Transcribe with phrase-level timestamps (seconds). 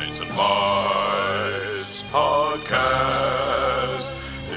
[0.00, 0.30] Tights and
[2.10, 4.08] podcast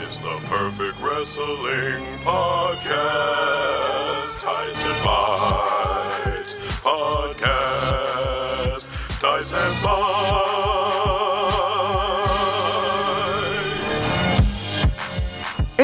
[0.08, 3.83] is the perfect wrestling podcast.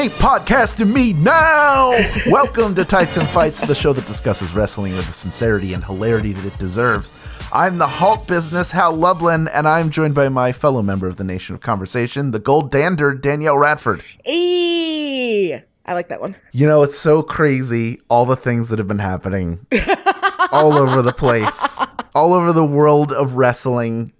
[0.00, 1.90] A podcast to me now.
[2.26, 6.32] Welcome to Tights and Fights, the show that discusses wrestling with the sincerity and hilarity
[6.32, 7.12] that it deserves.
[7.52, 11.24] I'm the Hulk Business, Hal Lublin, and I'm joined by my fellow member of the
[11.24, 14.02] Nation of Conversation, the Gold Dander, Danielle Radford.
[14.26, 15.56] Eee!
[15.84, 16.34] I like that one.
[16.52, 19.66] You know, it's so crazy, all the things that have been happening
[20.50, 21.76] all over the place,
[22.14, 24.14] all over the world of wrestling.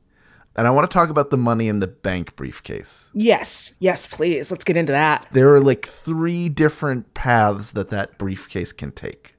[0.56, 3.10] And I want to talk about the money in the bank briefcase.
[3.14, 4.50] Yes, yes, please.
[4.50, 5.26] Let's get into that.
[5.32, 9.36] there are like three different paths that that briefcase can take.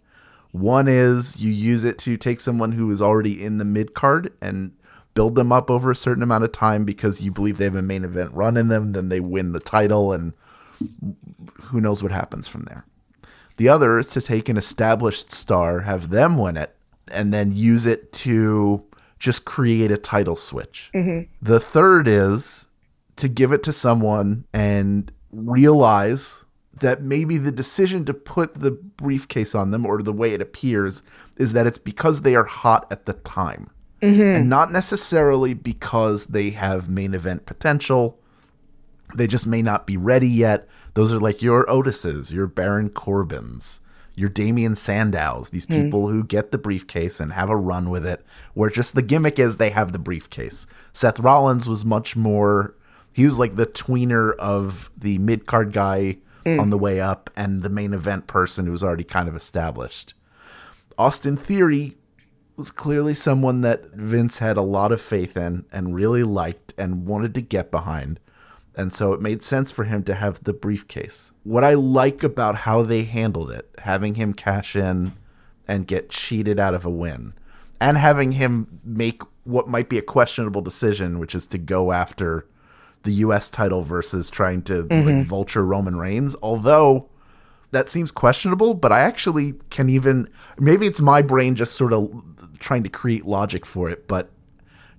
[0.51, 4.33] One is you use it to take someone who is already in the mid card
[4.41, 4.71] and
[5.13, 7.81] build them up over a certain amount of time because you believe they have a
[7.81, 10.33] main event run in them, then they win the title, and
[11.63, 12.85] who knows what happens from there.
[13.57, 16.75] The other is to take an established star, have them win it,
[17.11, 18.83] and then use it to
[19.21, 20.89] just create a title switch.
[20.95, 21.31] Mm-hmm.
[21.41, 22.65] The third is
[23.17, 26.43] to give it to someone and realize
[26.79, 31.03] that maybe the decision to put the briefcase on them or the way it appears
[31.37, 33.69] is that it's because they are hot at the time
[34.01, 34.21] mm-hmm.
[34.21, 38.19] and not necessarily because they have main event potential.
[39.13, 40.67] They just may not be ready yet.
[40.95, 43.80] Those are like your Otises, your Baron Corbins,
[44.15, 45.81] your Damien Sandows, these hmm.
[45.81, 49.39] people who get the briefcase and have a run with it, where just the gimmick
[49.39, 50.67] is they have the briefcase.
[50.93, 52.75] Seth Rollins was much more,
[53.13, 56.59] he was like the tweener of the mid card guy hmm.
[56.59, 60.13] on the way up and the main event person who was already kind of established.
[60.97, 61.97] Austin Theory
[62.57, 67.05] was clearly someone that Vince had a lot of faith in and really liked and
[67.05, 68.19] wanted to get behind.
[68.75, 71.31] And so it made sense for him to have the briefcase.
[71.43, 75.13] What I like about how they handled it, having him cash in
[75.67, 77.33] and get cheated out of a win,
[77.79, 82.45] and having him make what might be a questionable decision, which is to go after
[83.03, 85.21] the US title versus trying to like, mm-hmm.
[85.23, 86.35] vulture Roman Reigns.
[86.41, 87.09] Although
[87.71, 90.29] that seems questionable, but I actually can even
[90.59, 92.23] maybe it's my brain just sort of
[92.59, 94.29] trying to create logic for it, but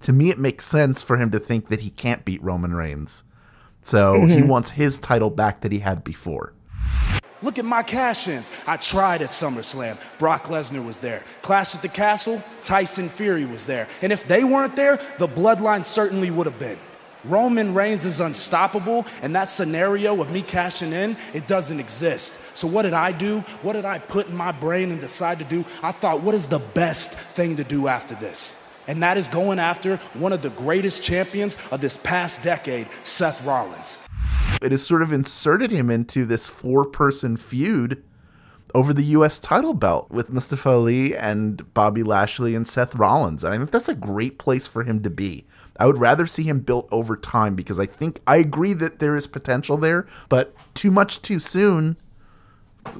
[0.01, 3.23] to me it makes sense for him to think that he can't beat Roman Reigns.
[3.83, 4.49] So he mm-hmm.
[4.49, 6.55] wants his title back that he had before.
[7.43, 8.51] Look at my cash ins.
[8.67, 9.99] I tried at SummerSlam.
[10.19, 11.25] Brock Lesnar was there.
[11.43, 13.89] Clash at the Castle, Tyson Fury was there.
[14.01, 16.79] And if they weren't there, the bloodline certainly would have been.
[17.25, 22.41] Roman Reigns is unstoppable, and that scenario of me cashing in, it doesn't exist.
[22.57, 23.41] So, what did I do?
[23.63, 25.65] What did I put in my brain and decide to do?
[25.85, 28.62] I thought, what is the best thing to do after this?
[28.89, 33.45] And that is going after one of the greatest champions of this past decade, Seth
[33.45, 34.05] Rollins.
[34.61, 38.03] It has sort of inserted him into this four person feud
[38.75, 43.45] over the US title belt with Mustafa Ali and Bobby Lashley and Seth Rollins.
[43.45, 45.45] And I think that's a great place for him to be.
[45.79, 49.17] I would rather see him built over time because I think I agree that there
[49.17, 51.97] is potential there, but too much too soon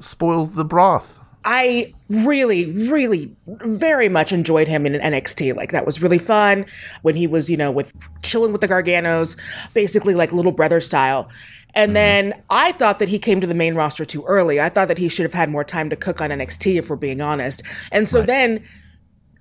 [0.01, 1.21] spoils the broth.
[1.45, 5.57] I really, really, very much enjoyed him in NXT.
[5.57, 6.67] Like that was really fun
[7.03, 7.93] when he was, you know, with
[8.23, 9.37] chilling with the Garganos,
[9.75, 11.29] basically like little brother style.
[11.75, 11.95] And mm-hmm.
[11.95, 14.61] then I thought that he came to the main roster too early.
[14.61, 16.97] I thought that he should have had more time to cook on NXT, if we're
[16.97, 17.63] being honest.
[17.91, 18.63] And so then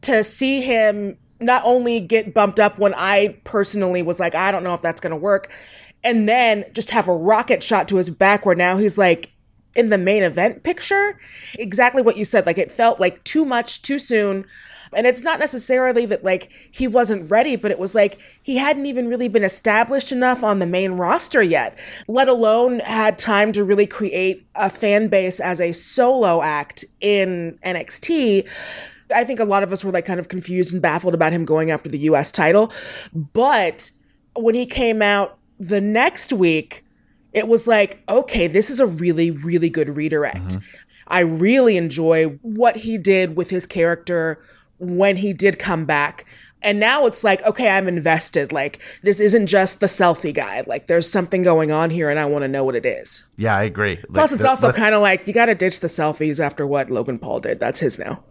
[0.02, 4.64] to see him not only get bumped up when I personally was like, I don't
[4.64, 5.52] know if that's going to work,
[6.04, 9.32] and then just have a rocket shot to his back where now he's like
[9.76, 11.18] in the main event picture.
[11.58, 12.46] Exactly what you said.
[12.46, 14.46] Like it felt like too much too soon.
[14.94, 18.86] And it's not necessarily that like he wasn't ready, but it was like he hadn't
[18.86, 23.64] even really been established enough on the main roster yet, let alone had time to
[23.64, 28.48] really create a fan base as a solo act in NXT.
[29.16, 31.46] I think a lot of us were like kind of confused and baffled about him
[31.46, 32.74] going after the US title.
[33.14, 33.92] But
[34.36, 36.84] when he came out the next week,
[37.34, 40.38] it was like, okay, this is a really, really good redirect.
[40.38, 40.66] Mm-hmm.
[41.08, 44.42] I really enjoy what he did with his character
[44.80, 46.26] when he did come back.
[46.64, 48.52] And now it's like, okay, I'm invested.
[48.52, 50.64] Like, this isn't just the selfie guy.
[50.68, 53.24] Like, there's something going on here, and I want to know what it is.
[53.36, 53.98] Yeah, I agree.
[54.14, 57.18] Plus, it's also kind of like you got to ditch the selfies after what Logan
[57.18, 57.60] Paul did.
[57.60, 58.24] That's his now.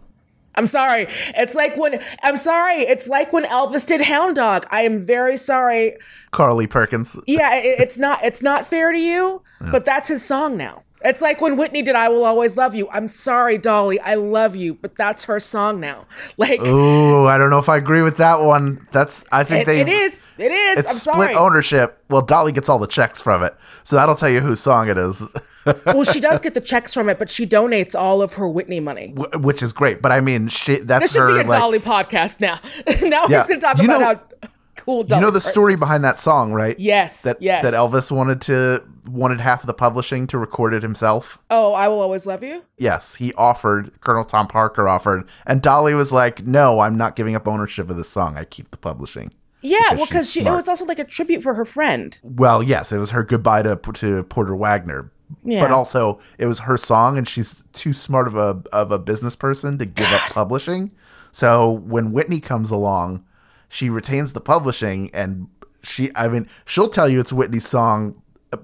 [0.55, 1.07] I'm sorry.
[1.35, 2.81] It's like when I'm sorry.
[2.81, 4.65] It's like when Elvis did Hound Dog.
[4.69, 5.95] I am very sorry.
[6.31, 7.17] Carly Perkins.
[7.27, 10.83] Yeah, it, it's not it's not fair to you, but that's his song now.
[11.03, 12.87] It's like when Whitney did I Will Always Love You.
[12.89, 13.99] I'm sorry, Dolly.
[14.01, 16.05] I love you, but that's her song now.
[16.37, 18.87] Like Ooh, I don't know if I agree with that one.
[18.91, 20.25] That's I think it, they it is.
[20.37, 20.79] It is.
[20.79, 21.35] It's I'm split sorry.
[21.35, 22.03] ownership.
[22.09, 24.97] Well, Dolly gets all the checks from it, so that'll tell you whose song it
[24.97, 25.23] is,
[25.85, 28.79] well, she does get the checks from it, but she donates all of her Whitney
[28.79, 29.13] money.
[29.15, 30.01] wh- which is great.
[30.01, 31.33] But I mean, she, that's This should her.
[31.35, 32.59] be a like, Dolly podcast now.
[33.07, 33.41] now Yeah.
[33.41, 34.05] we're going to talk You about know-
[34.41, 34.49] how
[34.83, 36.79] cool you know the story behind that song, right?
[36.79, 37.63] Yes, That yes.
[37.63, 41.39] that Elvis wanted to wanted half of the publishing to record it himself.
[41.49, 42.63] Oh, I will always love you.
[42.77, 43.91] Yes, he offered.
[44.01, 47.97] Colonel Tom Parker offered, and Dolly was like, "No, I'm not giving up ownership of
[47.97, 48.37] this song.
[48.37, 49.31] I keep the publishing."
[49.63, 52.17] Yeah, Because well, because she it was also like a tribute for her friend.
[52.23, 55.11] Well, yes, it was her goodbye to to Porter Wagoner.
[55.45, 55.61] Yeah.
[55.61, 59.35] But also, it was her song, and she's too smart of a of a business
[59.35, 60.91] person to give up publishing.
[61.31, 63.23] So when Whitney comes along,
[63.71, 65.47] she retains the publishing, and
[65.81, 68.21] she, I mean, she'll tell you it's Whitney's song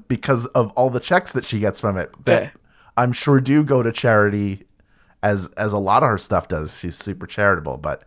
[0.08, 2.12] because of all the checks that she gets from it.
[2.26, 2.50] That Yeah.
[2.98, 4.68] I'm sure do go to charity,
[5.24, 6.78] as as a lot of her stuff does.
[6.78, 8.04] She's super charitable, but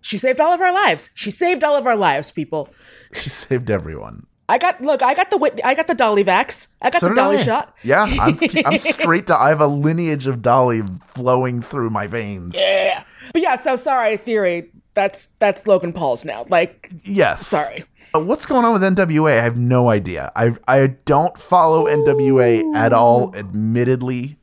[0.00, 1.10] She saved all of our lives.
[1.14, 2.68] She saved all of our lives, people.
[3.12, 4.26] she saved everyone.
[4.48, 5.02] I got look.
[5.02, 5.62] I got the Whitney.
[5.62, 6.68] I got the Dolly vax.
[6.80, 7.42] I got So the Dolly I.
[7.42, 7.76] shot.
[7.82, 9.36] Yeah, I'm, I'm straight to.
[9.36, 12.54] I have a lineage of Dolly flowing through my veins.
[12.56, 13.02] Yeah.
[13.34, 14.70] But yeah, so sorry, theory.
[14.98, 16.44] That's that's Logan Paul's now.
[16.48, 17.46] Like, Yes.
[17.46, 17.84] sorry.
[18.12, 19.38] Uh, What's going on with NWA?
[19.38, 20.32] I have no idea.
[20.34, 23.32] I I don't follow NWA at all.
[23.36, 24.38] Admittedly,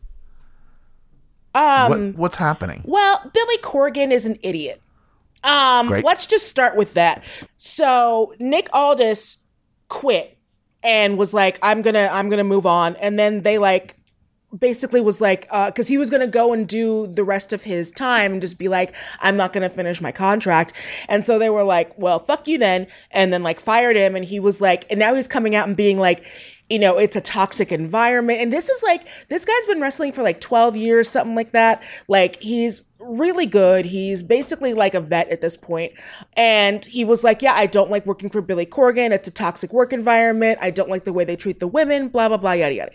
[1.53, 1.89] Um.
[1.89, 2.81] what what's happening?
[2.85, 4.81] Well, Billy Corgan is an idiot.
[5.43, 6.05] Um, Great.
[6.05, 7.21] let's just start with that.
[7.57, 9.37] So Nick Aldis
[9.89, 10.37] quit
[10.81, 13.97] and was like, "I'm gonna, I'm gonna move on," and then they like
[14.57, 17.63] basically was like uh, because he was going to go and do the rest of
[17.63, 20.73] his time and just be like i'm not going to finish my contract.
[21.09, 24.25] And so they were like well fuck you then and then like fired him and
[24.25, 26.25] he was like and now he's coming out and being like
[26.69, 28.41] you know it's a toxic environment.
[28.41, 31.83] And this is like this guy's been wrestling for like 12 years something like that.
[32.07, 33.85] Like he's really good.
[33.85, 35.93] He's basically like a vet at this point.
[36.33, 39.11] and he was like yeah i don't like working for billy corgan.
[39.11, 40.59] It's a toxic work environment.
[40.61, 42.91] I don't like the way they treat the women blah blah blah yada yada.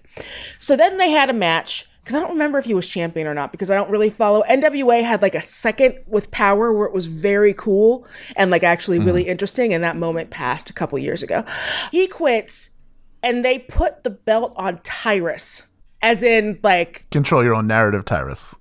[0.59, 3.35] So then they had a match because I don't remember if he was champion or
[3.35, 4.43] not because I don't really follow.
[4.49, 8.07] NWA had like a second with power where it was very cool
[8.37, 9.31] and like actually really mm-hmm.
[9.31, 11.45] interesting, and that moment passed a couple years ago.
[11.93, 12.71] He quits,
[13.23, 15.65] and they put the belt on Tyrus,
[16.03, 18.55] as in like Control your own narrative, Tyrus.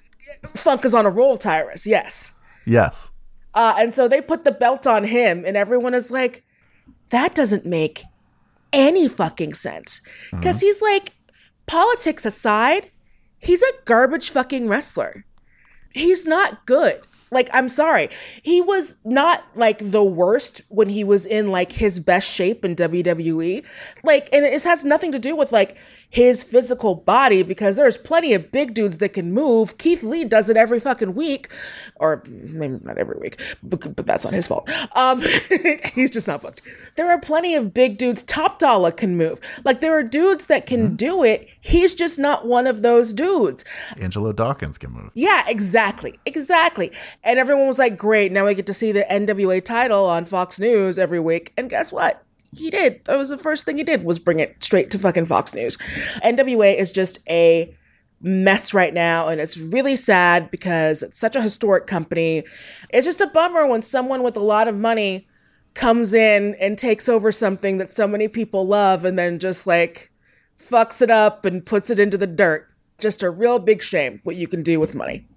[0.56, 1.85] Funk is on a roll, Tyrus.
[1.85, 2.31] Yes.
[2.65, 3.09] Yes.
[3.53, 6.44] Uh, and so they put the belt on him, and everyone is like,
[7.09, 8.03] that doesn't make
[8.71, 10.01] any fucking sense.
[10.31, 11.13] Because he's like,
[11.65, 12.91] politics aside,
[13.39, 15.25] he's a garbage fucking wrestler.
[15.91, 17.01] He's not good.
[17.31, 18.10] Like, I'm sorry.
[18.42, 22.76] He was not like the worst when he was in like his best shape in
[22.76, 23.66] WWE.
[24.04, 25.78] Like, and it has nothing to do with like
[26.09, 29.77] his physical body because there's plenty of big dudes that can move.
[29.77, 31.50] Keith Lee does it every fucking week,
[31.95, 34.69] or maybe not every week, but, but that's not his fault.
[34.95, 35.21] Um,
[35.94, 36.61] he's just not booked.
[36.95, 38.23] There are plenty of big dudes.
[38.23, 39.39] Top Dollar can move.
[39.63, 41.47] Like, there are dudes that can do it.
[41.61, 43.63] He's just not one of those dudes.
[43.97, 45.11] Angelo Dawkins can move.
[45.13, 46.15] Yeah, exactly.
[46.25, 46.91] Exactly.
[47.23, 50.59] And everyone was like, great, now we get to see the NWA title on Fox
[50.59, 51.53] News every week.
[51.56, 52.23] And guess what?
[52.51, 53.04] He did.
[53.06, 55.78] That was the first thing he did was bring it straight to fucking Fox News.
[56.24, 57.75] NWA is just a
[58.22, 62.44] mess right now and it's really sad because it's such a historic company.
[62.90, 65.28] It's just a bummer when someone with a lot of money
[65.74, 70.12] comes in and takes over something that so many people love and then just like
[70.57, 72.68] fucks it up and puts it into the dirt.
[73.00, 75.28] Just a real big shame what you can do with money.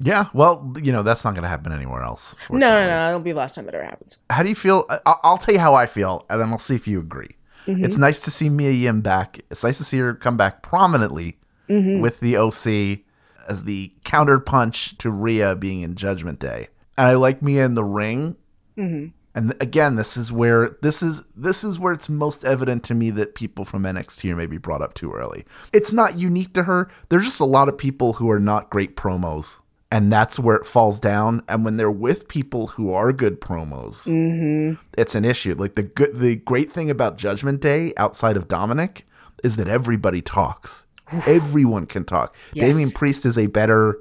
[0.00, 0.26] Yeah.
[0.34, 2.34] Well, you know that's not going to happen anywhere else.
[2.50, 3.08] No, no, no.
[3.08, 4.18] It'll be the last time it ever happens.
[4.30, 4.84] How do you feel?
[4.90, 7.36] I- I'll tell you how I feel, and then I'll see if you agree.
[7.66, 7.84] Mm-hmm.
[7.84, 9.38] It's nice to see Mia Yim back.
[9.50, 12.00] It's nice to see her come back prominently Mm-hmm.
[12.02, 13.00] with the OC
[13.48, 16.68] as the counterpunch to Rhea being in Judgment Day.
[16.98, 18.36] And I like Mia in the ring.
[18.76, 19.08] Mm-hmm.
[19.34, 23.10] And again, this is where this is this is where it's most evident to me
[23.12, 25.46] that people from NXT are maybe brought up too early.
[25.72, 26.90] It's not unique to her.
[27.08, 29.58] There's just a lot of people who are not great promos,
[29.92, 31.42] and that's where it falls down.
[31.48, 35.54] And when they're with people who are good promos, it's an issue.
[35.54, 39.06] Like the good, the great thing about Judgment Day outside of Dominic
[39.44, 40.86] is that everybody talks.
[41.26, 42.34] Everyone can talk.
[42.54, 42.72] Yes.
[42.72, 43.98] Damian Priest is a better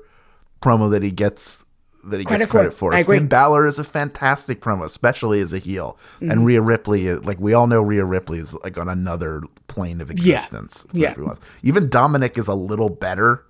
[0.61, 1.61] promo that he gets
[2.05, 2.91] that he Credit gets credit for.
[2.91, 2.95] for.
[2.95, 3.17] I agree.
[3.17, 5.97] Finn Balor is a fantastic promo, especially as a heel.
[6.15, 6.31] Mm-hmm.
[6.31, 10.09] And Rhea Ripley, like we all know, Rhea Ripley is like on another plane of
[10.09, 10.85] existence.
[10.89, 11.09] for Yeah.
[11.09, 11.37] everyone.
[11.63, 13.45] Even Dominic is a little better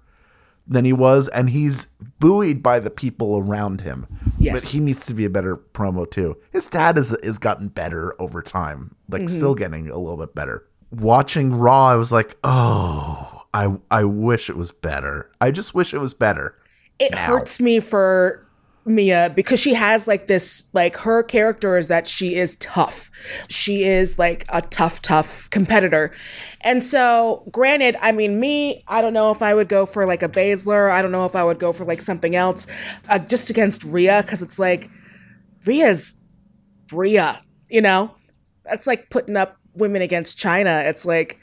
[0.67, 1.87] than he was, and he's
[2.19, 4.07] buoyed by the people around him.
[4.37, 4.53] Yes.
[4.65, 6.37] But he needs to be a better promo too.
[6.51, 9.35] His dad is is gotten better over time, like Mm-hmm.
[9.35, 10.65] still getting a little bit better.
[10.91, 15.31] Watching Raw, I was like, oh, I I wish it was better.
[15.41, 16.55] I just wish it was better.
[16.99, 18.45] it hurts me for
[18.85, 23.11] Mia because she has like this like her character is that she is tough.
[23.47, 26.11] She is like a tough tough competitor.
[26.61, 30.23] And so, granted, I mean me, I don't know if I would go for like
[30.23, 30.89] a Baszler.
[30.89, 32.65] I don't know if I would go for like something else
[33.09, 34.89] uh, just against Rhea cuz it's like
[35.65, 36.15] Rhea's
[36.91, 38.15] Rhea, you know?
[38.65, 40.85] That's like putting up women against Chyna.
[40.85, 41.39] It's like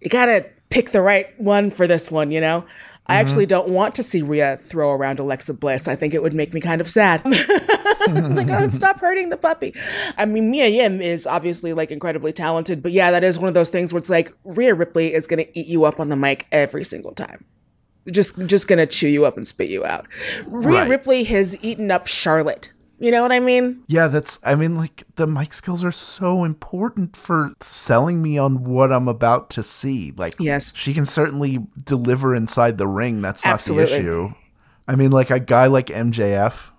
[0.00, 2.64] you got to pick the right one for this one, you know?
[3.08, 3.20] I mm-hmm.
[3.20, 5.88] actually don't want to see Rhea throw around Alexa Bliss.
[5.88, 7.24] I think it would make me kind of sad.
[7.24, 9.74] like, oh, stop hurting the puppy.
[10.16, 13.54] I mean, Mia Yim is obviously like incredibly talented, but yeah, that is one of
[13.54, 16.16] those things where it's like Rhea Ripley is going to eat you up on the
[16.16, 17.44] mic every single time.
[18.10, 20.06] Just, just gonna chew you up and spit you out.
[20.46, 20.88] Rhea Right.
[20.88, 22.72] Ripley has eaten up Charlotte.
[23.00, 23.82] You know what I mean?
[23.86, 28.64] Yeah, that's I mean like the mic skills are so important for selling me on
[28.64, 30.12] what I'm about to see.
[30.16, 30.72] Like Yes.
[30.74, 33.20] she can certainly deliver inside the ring.
[33.22, 33.92] That's not Absolutely.
[33.92, 34.34] the issue.
[34.88, 36.70] I mean like a guy like MJF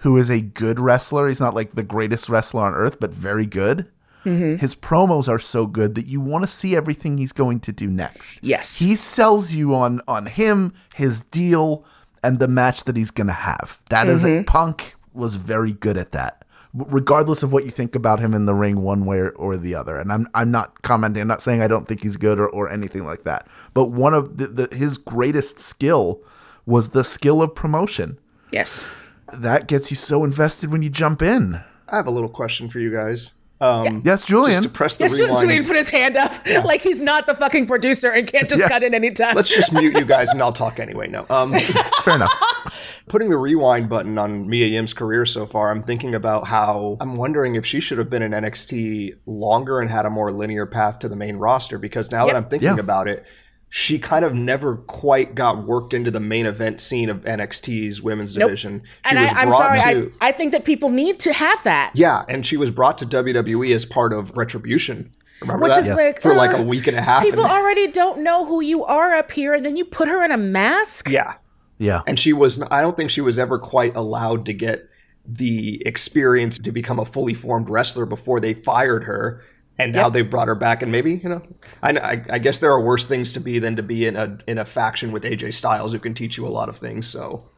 [0.00, 3.46] who is a good wrestler, he's not like the greatest wrestler on earth, but very
[3.46, 3.86] good.
[4.26, 4.56] Mm-hmm.
[4.56, 7.88] His promos are so good that you want to see everything he's going to do
[7.88, 8.38] next.
[8.42, 8.78] Yes.
[8.80, 11.84] He sells you on on him, his deal,
[12.22, 13.80] and the match that he's gonna have.
[13.88, 14.40] That is Mm-hmm.
[14.40, 16.42] a Punk was very good at that.
[16.74, 19.74] Regardless of what you think about him in the ring, one way or, or the
[19.74, 21.22] other, and I'm I'm not commenting.
[21.22, 23.46] I'm not saying I don't think he's good or, or anything like that.
[23.72, 26.20] But one of the, the his greatest skill
[26.66, 28.18] was the skill of promotion.
[28.52, 28.84] Yes.
[29.32, 31.60] That gets you so invested when you jump in.
[31.88, 33.32] I have a little question for you guys.
[33.58, 34.50] Um, Yes, Julian.
[34.50, 35.40] Just to press the Yes, rewind.
[35.40, 36.32] Julian put his hand up
[36.64, 38.68] like he's not the fucking producer and can't just Yeah.
[38.68, 39.34] cut in anytime.
[39.34, 41.08] Let's just mute you guys and I'll talk anyway.
[41.08, 41.24] No.
[41.30, 41.58] Um,
[42.02, 42.34] Fair enough.
[43.08, 47.16] putting the rewind button on Mia Yim's career so far, I'm thinking about how I'm
[47.16, 50.98] wondering if she should have been in NXT longer and had a more linear path
[51.00, 51.78] to the main roster.
[51.78, 52.80] Because now that I'm thinking Yeah.
[52.80, 53.24] about it,
[53.68, 58.32] she kind of never quite got worked into the main event scene of NXT's women's
[58.34, 58.82] division.
[59.04, 61.62] She and was I, I'm sorry, to, I, I think that people need to have
[61.64, 61.90] that.
[61.94, 65.10] yeah, and she was brought to WWE as part of Retribution.
[65.42, 65.84] Remember Which that?
[65.84, 67.22] is like for like uh, a week and a half.
[67.22, 70.24] People and- already don't know who you are up here, and then you put her
[70.24, 71.10] in a mask.
[71.10, 71.34] yeah,
[71.78, 72.02] Yeah.
[72.06, 74.88] and she was i don't think she was ever quite allowed to get
[75.26, 79.42] the experience to become a fully formed wrestler before they fired her
[79.78, 81.42] and now they brought her back and maybe you know
[81.82, 84.38] I, I, I guess there are worse things to be than to be in a
[84.46, 87.48] in a faction with aj styles who can teach you a lot of things so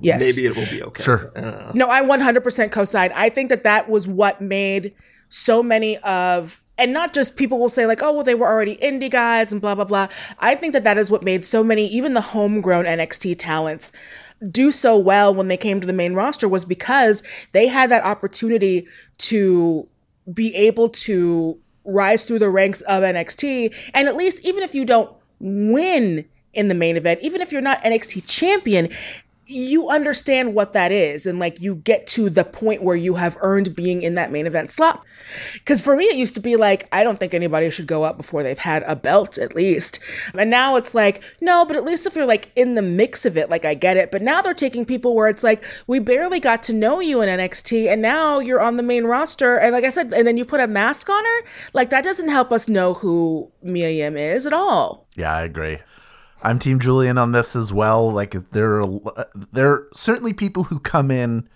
[0.00, 0.20] Yes.
[0.20, 1.32] maybe it will be okay Sure.
[1.72, 3.12] No, I 100% co-sign.
[3.14, 4.92] I think that that was what made
[5.28, 8.76] so many of and not just people will say like, oh, well, they were already
[8.76, 10.08] indie guys and blah blah blah.
[10.38, 13.92] I think that that is what made so many, even the homegrown NXT talents,
[14.50, 18.04] do so well when they came to the main roster was because they had that
[18.04, 18.86] opportunity
[19.18, 19.88] to
[20.32, 24.84] be able to rise through the ranks of NXT, and at least even if you
[24.84, 28.88] don't win in the main event, even if you're not NXT champion,
[29.46, 33.36] you understand what that is and like you get to the point where you have
[33.40, 35.04] earned being in that main event slot.
[35.54, 38.16] Because for me it used to be like i don't think anybody should go up
[38.16, 39.98] before they've had a belt at least.
[40.34, 43.36] And now it's like no but at least if you're like in the mix of
[43.36, 44.10] it like i get it.
[44.10, 47.28] But now they're taking people where it's like we barely got to know you in
[47.28, 49.56] nxt and now you're on the main roster.
[49.56, 52.28] And like i said and then you put a mask on her like that doesn't
[52.28, 55.06] help us know who mia yim is at all.
[55.16, 55.78] Yeah, I agree.
[56.44, 58.12] I'm Team Julian on this as well.
[58.12, 59.00] Like there are
[59.52, 61.48] there are certainly people who come in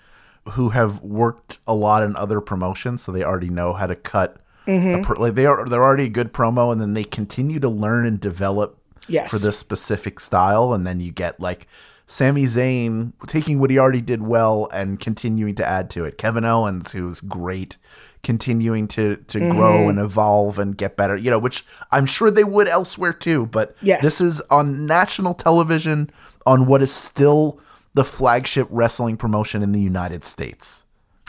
[0.52, 4.38] who have worked a lot in other promotions, so they already know how to cut.
[4.66, 5.02] A mm-hmm.
[5.02, 8.07] pro- like they are they're already a good promo, and then they continue to learn
[8.07, 8.76] and develop
[9.11, 9.30] Yes.
[9.30, 11.66] for this specific style, and then you get like
[12.07, 16.18] Sami Zayn taking what he already did well and continuing to add to it.
[16.18, 17.76] Kevin Owens, who's great,
[18.22, 19.56] continuing to to Mm-hmm.
[19.56, 21.16] grow and evolve and get better.
[21.16, 23.46] You know, which I'm sure they would elsewhere too.
[23.46, 24.02] But Yes.
[24.02, 26.10] this is on national television
[26.46, 27.60] on what is still
[27.94, 30.84] the flagship wrestling promotion in the United States.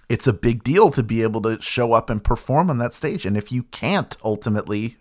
[0.07, 3.25] It's a big deal to be able to show up and perform on that stage,
[3.25, 4.97] and if you can't ultimately,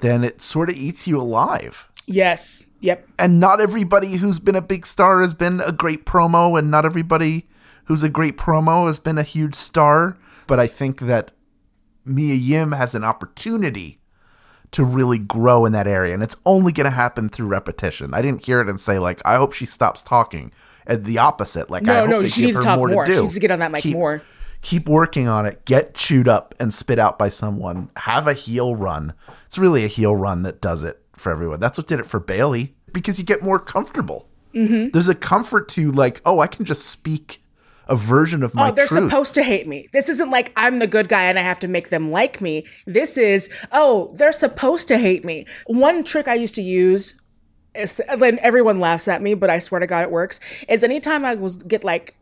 [0.00, 4.60] then it sort of eats you alive yes yep and not everybody who's been a
[4.62, 7.46] big star has been a great promo and not everybody
[7.84, 10.16] who's a great promo has been a huge star
[10.50, 11.30] but i think that
[12.04, 13.98] mia yim has an opportunity
[14.72, 18.14] to really grow in that area and it's only going to happen through repetition.
[18.14, 20.52] I didn't hear it and say like i hope she stops talking
[20.86, 21.70] and the opposite.
[21.70, 23.58] Like I No, hope no, she needs to talk more She needs to get on
[23.58, 24.22] that mic Keep- more.
[24.62, 25.64] keep working on it.
[25.64, 27.90] Get chewed up and spit out by someone.
[27.96, 29.12] Have a heel run.
[29.46, 31.58] It's really a heel run that does it for everyone.
[31.60, 34.28] That's what did it for bayley because you get more comfortable.
[34.54, 34.88] Mm-hmm.
[34.90, 37.40] there's a comfort to like oh i can just speak
[37.90, 39.88] a version of my oh, they're truth supposed to hate me.
[39.92, 42.64] This isn't like I'm the good guy and I have to make them like me.
[42.86, 45.44] This is, oh, they're supposed to hate me.
[45.66, 47.20] One trick I used to use
[47.74, 50.38] is, then everyone laughs at me, but I swear to God it works.
[50.68, 52.14] Is anytime I was get like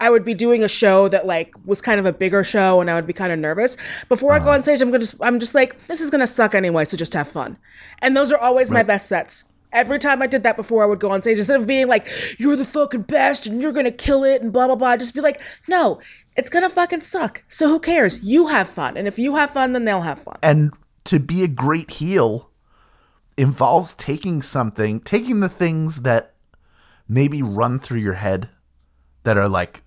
[0.00, 2.90] I would be doing a show that like was kind of a bigger show and
[2.90, 3.76] I would be kind of nervous.
[4.08, 4.54] Before I go uh-huh.
[4.54, 7.28] on stage, I'm gonna I'm just like, this is gonna suck anyway, so just have
[7.28, 7.58] fun.
[7.98, 9.44] And those are always my best sets.
[9.74, 12.08] Every time I did that before I would go on stage, instead of being like,
[12.38, 15.14] you're the fucking best and you're gonna kill it and blah blah blah, I'd just
[15.14, 16.00] be like, no,
[16.36, 17.42] it's gonna fucking suck.
[17.48, 18.20] So who cares?
[18.20, 18.96] You have fun.
[18.96, 20.38] And if you have fun, then they'll have fun.
[20.42, 20.72] And
[21.04, 22.50] to be a great heel
[23.36, 26.34] involves taking something, taking the things that
[27.08, 28.48] maybe run through your head
[29.24, 29.82] that are like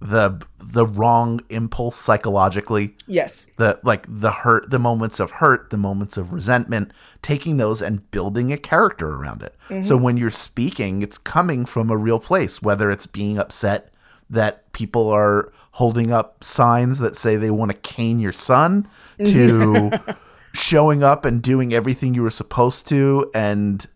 [0.00, 2.94] the the wrong impulse psychologically.
[3.06, 3.46] Yes.
[3.56, 6.92] the like the hurt the moments of hurt the moments of resentment
[7.22, 9.54] taking those and building a character around it.
[9.68, 9.82] Mm-hmm.
[9.82, 13.92] So when you're speaking it's coming from a real place whether it's being upset
[14.30, 18.88] that people are holding up signs that say they want to cane your son
[19.18, 19.98] mm-hmm.
[19.98, 20.16] to
[20.52, 23.86] showing up and doing everything you were supposed to and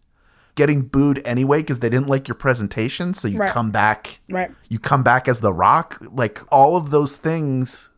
[0.54, 3.50] getting booed anyway because they didn't like your presentation so you Right.
[3.50, 4.50] come back Right.
[4.68, 7.90] you come back as the rock like all of those things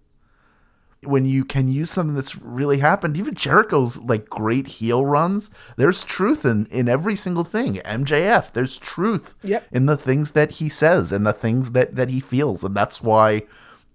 [1.02, 6.02] when you can use something that's really happened even jericho's like great heel runs there's
[6.04, 9.66] truth in in every single thing mjf there's truth Yep.
[9.72, 13.02] in the things that he says and the things that that he feels and that's
[13.02, 13.42] why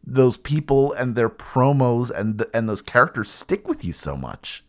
[0.06, 4.64] those people and their promos and the, and those characters stick with you so much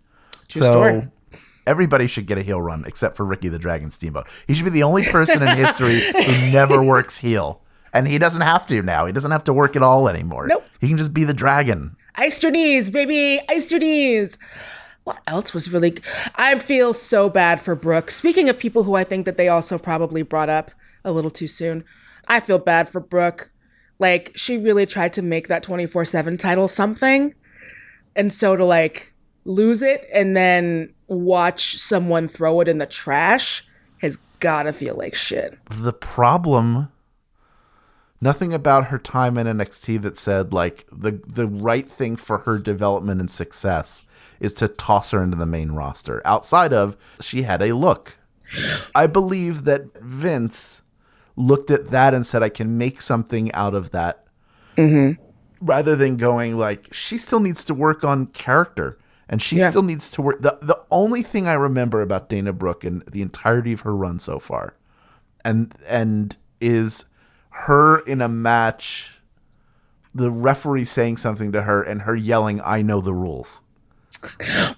[0.48, 1.08] True story.
[1.66, 4.26] Everybody should get a heel run except for Ricky the Dragon Steamboat.
[4.46, 7.60] He should be the only person in history who never works heel.
[7.94, 9.06] And he doesn't have to now.
[9.06, 10.46] He doesn't have to work at all anymore.
[10.46, 10.64] Nope.
[10.80, 11.96] He can just be the dragon.
[12.14, 13.40] Iced your knees, baby.
[13.48, 14.38] Iced your knees.
[15.04, 15.96] What else was really?
[16.36, 18.10] I feel so bad for Brooke.
[18.10, 20.70] Speaking of people who I think that they also probably brought up
[21.04, 21.84] a little too soon,
[22.28, 23.50] I feel bad for Brooke.
[23.98, 27.34] Like she really tried to make that twenty four seven title something,
[28.14, 29.11] and so to like
[29.44, 33.64] lose it and then watch someone throw it in the trash
[33.98, 35.58] has gotta feel like shit.
[35.70, 36.88] The problem
[38.20, 42.58] nothing about her time in NXT that said like the the right thing for her
[42.58, 44.04] development and success
[44.40, 46.22] is to toss her into the main roster.
[46.24, 48.18] Outside of she had a look.
[48.94, 50.82] I believe that Vince
[51.36, 54.26] looked at that and said, I can make something out of that.
[54.76, 55.22] Mm-hmm.
[55.60, 59.70] Rather than going like, she still needs to work on character and she Yeah.
[59.70, 60.42] still needs to work.
[60.42, 64.18] The, the only thing I remember about Dana Brooke and the entirety of her run
[64.18, 64.74] so far
[65.44, 67.04] and and is
[67.50, 69.18] her in a match,
[70.14, 73.60] the referee saying something to her and her yelling, I know the rules.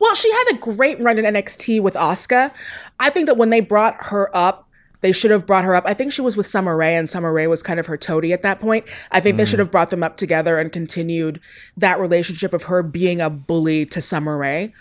[0.00, 2.50] Well, she had a great run in NXT with Asuka.
[2.98, 4.63] I think that when they brought her up,
[5.04, 5.84] they should have brought her up.
[5.86, 8.32] I think she was with Summer Rae, and Summer Rae was kind of her toady
[8.32, 8.86] at that point.
[9.10, 11.40] I think they should have brought them up together and continued
[11.76, 14.72] that relationship of her being a bully to Summer Rae.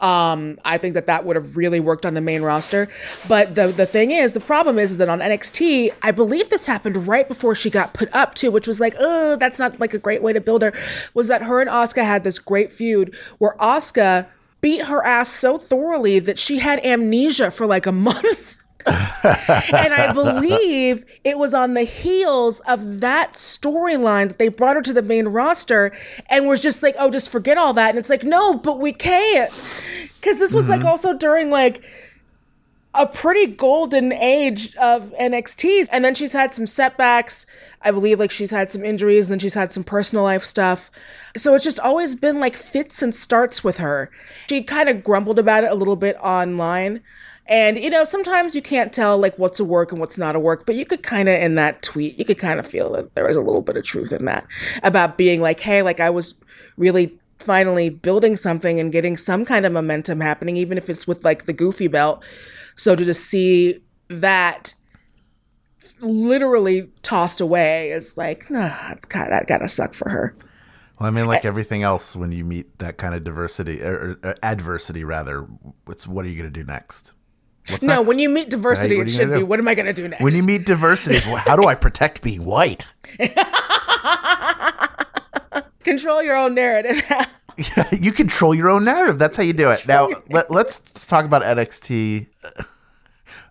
[0.00, 2.88] Um, I think that that would have really worked on the main roster.
[3.28, 6.66] But the the thing is, the problem is, is that on NXT, I believe this
[6.66, 9.94] happened right before she got put up too, which was like, oh, that's not like
[9.94, 10.72] a great way to build her.
[11.14, 14.26] Was that her and Asuka had this great feud where Asuka
[14.60, 18.57] beat her ass so thoroughly that she had amnesia for like a month.
[18.88, 24.82] And I believe it was on the heels of that storyline that they brought her
[24.82, 25.92] to the main roster
[26.28, 27.90] and was just like, oh, just forget all that.
[27.90, 29.50] And it's like, no, but we can't.
[30.20, 30.88] Because this was like mm-hmm.
[30.88, 31.84] also during like
[32.94, 35.88] a pretty golden age of NXTs.
[35.92, 37.46] And then she's had some setbacks.
[37.82, 40.90] I believe like she's had some injuries and then she's had some personal life stuff.
[41.36, 44.10] So it's just always been like fits and starts with her.
[44.48, 47.02] She kind of grumbled about it a little bit online.
[47.48, 50.40] And you know, sometimes you can't tell like what's a work and what's not a
[50.40, 53.14] work, but you could kind of in that tweet, you could kind of feel that
[53.14, 54.46] there was a little bit of truth in that
[54.82, 56.34] about being like, hey, like I was
[56.76, 61.24] really finally building something and getting some kind of momentum happening, even if it's with
[61.24, 62.22] like the goofy belt.
[62.76, 64.74] So to just see that
[66.00, 70.36] literally tossed away is like, nah, it's kind of that gotta suck for her.
[70.98, 74.34] Well, I mean, like everything else, when you meet that kind of diversity or, or
[74.42, 75.46] adversity, rather,
[75.88, 77.12] it's what are you going to do next?
[77.70, 78.08] What's No, next?
[78.08, 79.46] when you meet diversity, Right, what it should be, do?
[79.46, 80.22] what am I gonna do next?
[80.22, 82.86] when you meet diversity, how do I protect being white?
[85.84, 87.02] Control your own narrative.
[87.92, 89.18] you control your own narrative.
[89.18, 89.86] That's how you do it.
[89.88, 92.26] Now, let, let's talk about NXT,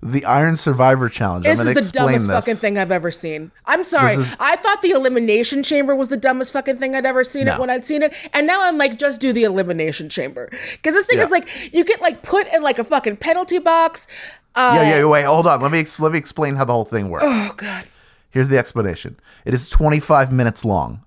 [0.03, 1.43] the Iron Survivor Challenge.
[1.45, 2.35] This is the dumbest this.
[2.35, 3.51] fucking thing I've ever seen.
[3.65, 4.13] I'm sorry.
[4.13, 7.51] Is- I thought the Elimination Chamber was the dumbest fucking thing I'd ever seen it
[7.51, 7.59] No.
[7.59, 8.13] when I'd seen it.
[8.33, 10.49] And now I'm like, just do the Elimination Chamber.
[10.73, 11.25] Because this thing Yeah.
[11.25, 14.07] is like, you get like put in like a fucking penalty box.
[14.55, 15.05] Uh, Yeah, yeah.
[15.05, 15.61] Wait, hold on.
[15.61, 17.25] Let me let me explain how the whole thing works.
[17.27, 17.85] oh, God.
[18.29, 19.17] Here's the explanation.
[19.45, 21.01] It is 25 minutes long.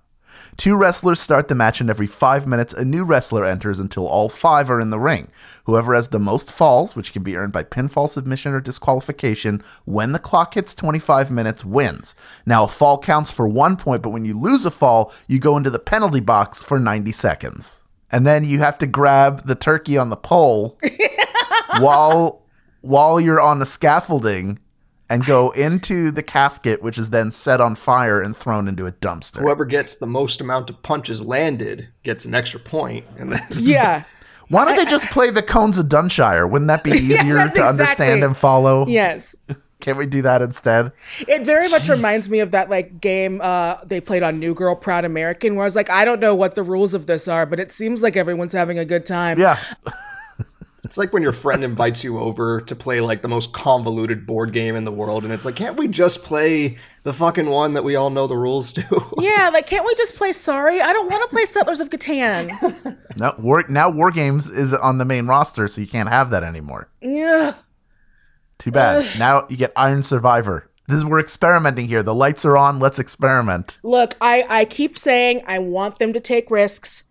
[0.57, 4.29] Two wrestlers start the match, and every five minutes, a new wrestler enters until all
[4.29, 5.29] five are in the ring.
[5.65, 10.11] Whoever has the most falls, which can be earned by pinfall, submission, or disqualification, when
[10.11, 12.15] the clock hits 25 minutes, wins.
[12.45, 15.57] Now, a fall counts for one point, but when you lose a fall, you go
[15.57, 17.79] into the penalty box for 90 seconds.
[18.11, 20.77] And then you have to grab the turkey on the pole
[21.79, 22.41] while
[22.81, 24.59] while you're on the scaffolding
[25.11, 28.91] and go into the casket, which is then set on fire and thrown into a
[28.93, 29.41] dumpster.
[29.41, 34.03] Whoever gets the most amount of punches landed gets an extra point, and then Yeah.
[34.47, 36.49] Why don't they just play the cones of Dunshire?
[36.49, 38.85] Wouldn't that be easier that's to exactly- understand and follow?
[38.87, 39.35] Yes.
[39.79, 40.91] Can't we do that instead?
[41.27, 44.75] It very much reminds me of that like game uh, they played on New Girl
[44.75, 47.45] Proud American, where I was like, I don't know what the rules of this are,
[47.45, 49.39] but it seems like everyone's having a good time.
[49.39, 49.57] Yeah.
[50.83, 54.51] It's like when your friend invites you over to play like the most convoluted board
[54.51, 57.83] game in the world, and it's like, can't we just play the fucking one that
[57.83, 59.05] we all know the rules to?
[59.19, 60.81] Yeah, like can't we just play Sorry?
[60.81, 62.97] I don't want to play Settlers of Catan.
[63.17, 66.43] No, war, now War Games is on the main roster, so you can't have that
[66.43, 66.89] anymore.
[67.01, 67.53] yeah.
[68.57, 69.17] Too bad.
[69.19, 70.69] now you get Iron Survivor.
[70.87, 72.03] This is we're experimenting here.
[72.03, 72.79] The lights are on.
[72.79, 73.79] Let's experiment.
[73.81, 77.03] Look, I I keep saying I want them to take risks.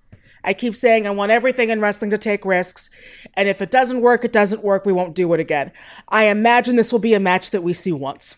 [0.45, 2.91] I keep saying I want everything in wrestling to take risks.
[3.35, 4.85] And if it doesn't work, it doesn't work.
[4.85, 5.73] We won't do it again.
[6.09, 8.37] I imagine this will be a match that we see once.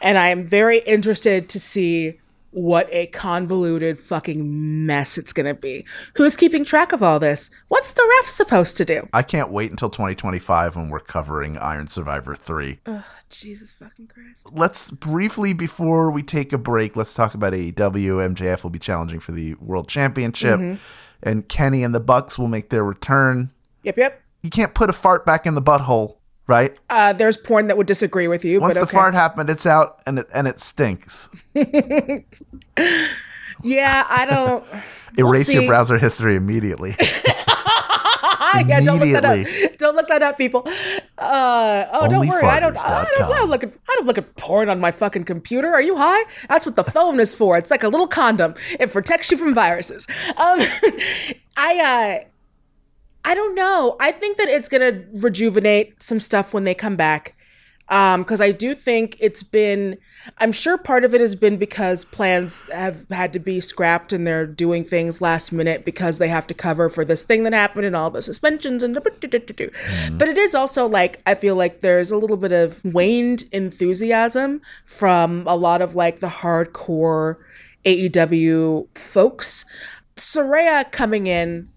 [0.00, 2.20] And I am very interested to see
[2.52, 5.86] what a convoluted fucking mess it's going to be.
[6.14, 7.50] Who's keeping track of all this?
[7.68, 9.08] What's the ref supposed to do?
[9.12, 12.80] I can't wait until 2025 when we're covering Iron Survivor 3.
[12.86, 14.48] Ugh, Jesus fucking Christ.
[14.52, 18.34] Let's briefly, before we take a break, let's talk about AEW.
[18.34, 20.82] MJF will be challenging for the World Championship, mm-hmm.
[21.22, 23.52] and Kenny and the Bucks will make their return.
[23.84, 24.22] Yep, yep.
[24.42, 26.78] You can't put a fart back in the butthole, right?
[26.88, 28.96] Uh, there's porn that would disagree with you, Once but the okay.
[28.96, 31.28] fart happened, it's out and it and it stinks.
[31.54, 32.22] yeah,
[34.08, 34.64] I don't.
[35.18, 35.68] Erase your see.
[35.68, 36.96] browser history immediately.
[38.66, 39.34] yeah, don't look that up.
[39.34, 39.76] Immediately.
[39.78, 40.66] Don't look that up, people.
[41.18, 42.44] Uh, oh, don't worry.
[42.44, 42.76] I don't.
[42.78, 43.72] I don't, I don't look at.
[43.88, 45.68] I don't look at porn on my fucking computer.
[45.68, 46.24] Are you high?
[46.48, 47.56] That's what the phone is for.
[47.56, 48.54] It's like a little condom.
[48.78, 50.06] It protects you from viruses.
[50.30, 50.36] Um,
[51.56, 52.20] I.
[52.24, 52.26] Uh,
[53.24, 53.96] I don't know.
[54.00, 57.34] I think that it's gonna rejuvenate some stuff when they come back.
[57.90, 59.98] Um, because I do think it's been.
[60.38, 64.24] I'm sure part of it has been because plans have had to be scrapped and
[64.24, 67.86] they're doing things last minute because they have to cover for this thing that happened
[67.86, 68.94] and all the suspensions and.
[68.94, 74.62] But it is also like I feel like there's a little bit of waned enthusiasm
[74.84, 77.36] from a lot of like the hardcore
[77.84, 79.64] AEW folks.
[80.16, 81.68] Saraya coming in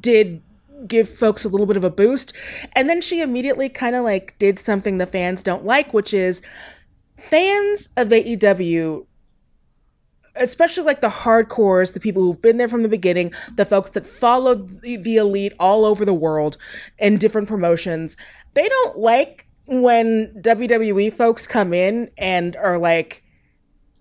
[0.00, 0.42] did
[0.86, 2.32] give folks a little bit of a boost.
[2.74, 6.42] And then she immediately kind of like did something the fans don't like, which is
[7.16, 9.06] fans of AEW,
[10.36, 14.06] especially like the hardcores, the people who've been there from the beginning, the folks that
[14.06, 16.56] followed the, elite all over the world
[16.98, 18.16] in different promotions,
[18.54, 23.22] they don't like when WWE folks come in and are like,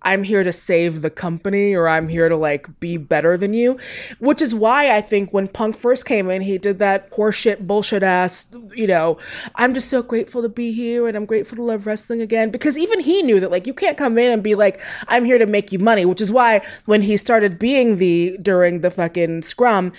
[0.01, 3.77] I'm here to save the company or I'm here to like be better than you.
[4.19, 8.03] Which is why I think when Punk first came in, he did that horseshit, bullshit
[8.03, 9.17] ass, you know,
[9.55, 12.49] I'm just so grateful to be here and I'm grateful to love wrestling again.
[12.49, 15.37] Because even he knew that like you can't come in and be like, I'm here
[15.37, 19.41] to make you money, which is why when he started being the during the fucking
[19.41, 19.91] scrum,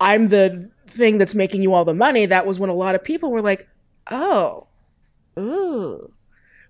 [0.00, 3.04] I'm the thing that's making you all the money, that was when a lot of
[3.04, 3.68] people were like,
[4.10, 4.66] Oh,
[5.38, 6.12] ooh.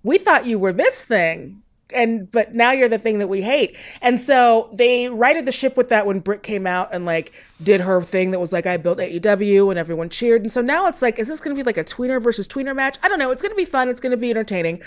[0.03, 1.63] We thought you were this thing
[1.95, 3.77] and but now you're the thing that we hate.
[4.03, 7.81] And so they righted the ship with that when Britt came out and like did
[7.81, 10.43] her thing that was like I built AEW and everyone cheered.
[10.43, 12.99] And so now it's like, is this gonna be like a tweener versus tweener match?
[13.03, 13.31] I don't know.
[13.31, 13.89] It's gonna be fun.
[13.89, 14.83] It's gonna be entertaining.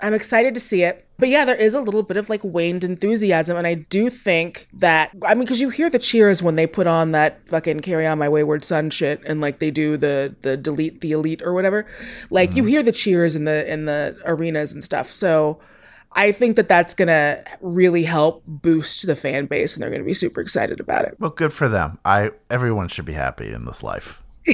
[0.00, 1.06] I'm excited to see it.
[1.18, 3.56] But yeah, there is a little bit of like waned enthusiasm.
[3.56, 6.86] And I do think that I mean, because you hear the cheers when they put
[6.86, 10.56] on that fucking carry on my wayward son shit and like they do the the
[10.56, 11.86] delete the elite or whatever.
[12.30, 12.68] Like you mm-hmm.
[12.68, 15.10] hear the cheers in the in the arenas and stuff.
[15.10, 15.60] So
[16.14, 20.02] I think that that's going to really help boost the fan base and they're going
[20.02, 21.16] to be super excited about it.
[21.18, 21.98] well, good for them.
[22.04, 24.22] I everyone should be happy in this life.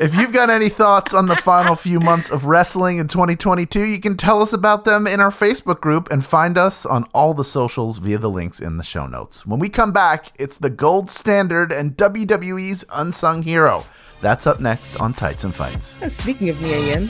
[0.00, 4.00] if you've got any thoughts on the final few months of wrestling in 2022, you
[4.00, 7.44] can tell us about them in our Facebook group and find us on all the
[7.44, 9.44] socials via the links in the show notes.
[9.46, 13.84] When we come back, it's the gold standard and WWE's unsung hero.
[14.20, 15.96] That's up next on Tights and Fights.
[16.12, 17.08] Speaking of Mia Yim,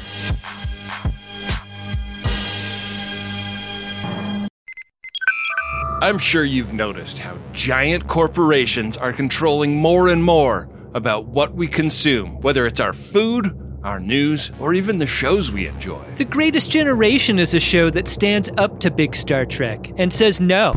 [6.01, 11.67] I'm sure you've noticed how giant corporations are controlling more and more about what we
[11.67, 16.01] consume, whether it's our food, our news, or even the shows we enjoy.
[16.15, 20.41] The Greatest Generation is a show that stands up to big Star Trek and says
[20.41, 20.77] no.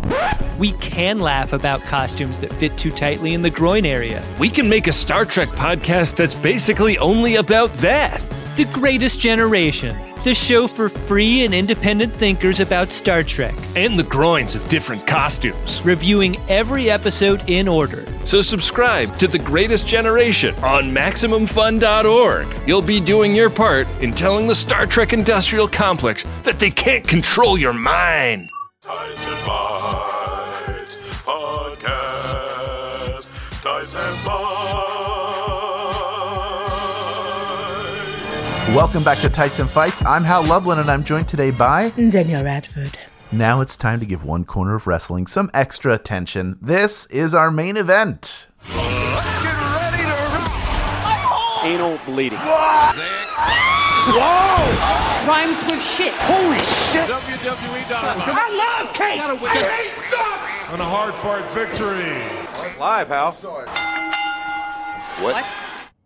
[0.58, 4.24] We can laugh about costumes that fit too tightly in the groin area.
[4.40, 8.20] We can make a Star Trek podcast that's basically only about that.
[8.58, 14.04] The Greatest Generation, the show for free and independent thinkers about Star Trek, And the
[14.04, 15.82] groins of different costumes.
[15.84, 18.06] reviewing every episode in order.
[18.26, 22.48] So subscribe to The Greatest Generation on MaximumFun.org.
[22.68, 27.08] You'll be doing your part in telling the Star Trek industrial complex that they can't
[27.08, 28.50] control your mind.
[38.74, 40.02] Welcome back to Tights and Fights.
[40.06, 41.90] I'm Hal Lublin, and I'm joined today by.
[41.90, 42.98] Danielle Radford.
[43.30, 46.58] Now it's time to give one corner of wrestling some extra attention.
[46.62, 48.48] This is our main event.
[51.64, 52.40] Anal bleeding.
[55.28, 56.14] Rhymes with shit.
[56.22, 57.10] Holy shit!
[57.10, 58.26] WWE Dynamite.
[58.26, 59.20] I love Kate.
[59.20, 60.72] I hate nuts.
[60.72, 62.16] And a hard fought victory.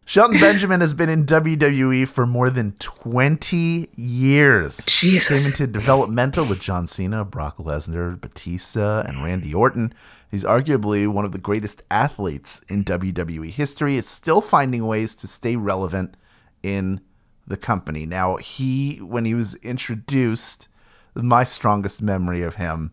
[0.07, 4.85] Shelton Benjamin has been in WWE for more than 20 years.
[4.85, 5.43] Jesus.
[5.43, 9.95] Came into developmental with John Cena, Brock Lesnar, Batista, and Randy Orton.
[10.29, 13.97] He's arguably one of the greatest athletes in WWE history.
[13.97, 16.15] Is still finding ways to stay relevant
[16.61, 17.01] in
[17.47, 18.05] the company.
[18.05, 20.67] Now, he, when he was introduced,
[21.15, 22.91] my strongest memory of him.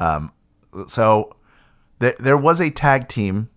[0.00, 0.32] Um,
[0.88, 1.36] so
[2.00, 3.50] there, there was a tag team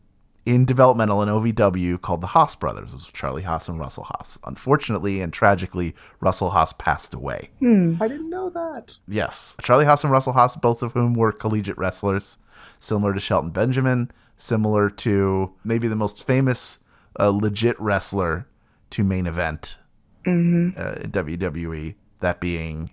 [0.45, 2.89] in developmental in OVW called the Haas brothers.
[2.89, 4.37] It was Charlie Haas and Russell Haas.
[4.45, 7.49] Unfortunately and tragically, Russell Haas passed away.
[7.61, 8.97] I didn't know that.
[9.07, 9.55] Yes.
[9.61, 12.37] Charlie Haas and Russell Haas, both of whom were collegiate wrestlers,
[12.77, 16.79] similar to Shelton Benjamin, similar to maybe the most famous
[17.19, 18.47] uh, legit wrestler
[18.89, 19.77] to main event
[20.25, 22.89] uh, in WWE, that being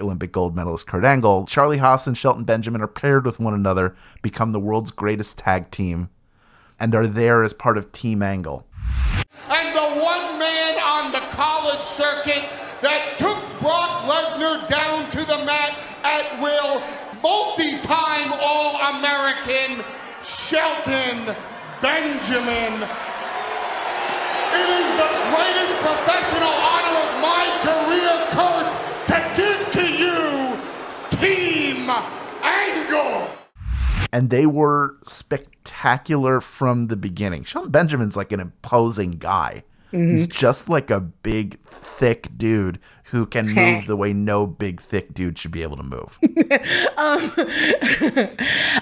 [0.00, 1.46] Olympic gold medalist Kurt Angle.
[1.46, 5.70] Charlie Haas and Shelton Benjamin are paired with one another, become the world's greatest tag
[5.70, 6.08] team,
[6.80, 8.64] and are there as part of Team Angle.
[9.48, 12.44] and the one man on the college circuit
[12.82, 16.82] that took Brock Lesnar down to the mat at will,
[17.22, 19.84] multi-time All-American
[20.22, 21.34] Shelton
[21.82, 22.82] Benjamin.
[24.50, 28.68] It is the greatest professional honor of my career, Kurt,
[29.06, 30.18] to give to you
[31.18, 31.90] Team
[32.42, 33.30] Angle.
[34.12, 37.44] And they were spectacular from the beginning.
[37.44, 39.64] Sean Benjamin's like an imposing guy.
[39.90, 45.14] He's just like a big, thick dude who can move the way no big, thick
[45.14, 46.18] dude should be able to move.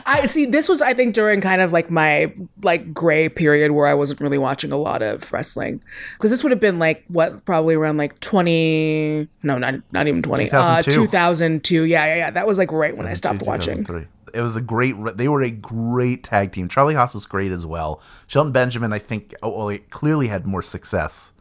[0.04, 0.46] I see.
[0.46, 4.20] This was, I think, during kind of like my like gray period where I wasn't
[4.20, 5.80] really watching a lot of wrestling
[6.14, 9.28] because this would have been like what probably around like twenty.
[9.44, 10.50] No, not not even twenty.
[10.50, 11.84] Uh, two thousand two.
[11.84, 12.30] Yeah, yeah, yeah.
[12.30, 13.86] That was like right when I stopped watching.
[14.32, 14.38] 2003.
[14.38, 15.16] It was a great.
[15.16, 16.68] They were a great tag team.
[16.68, 18.00] Charlie Haas was great as well.
[18.26, 21.32] Shelton Benjamin, I think, oh, well, clearly had more success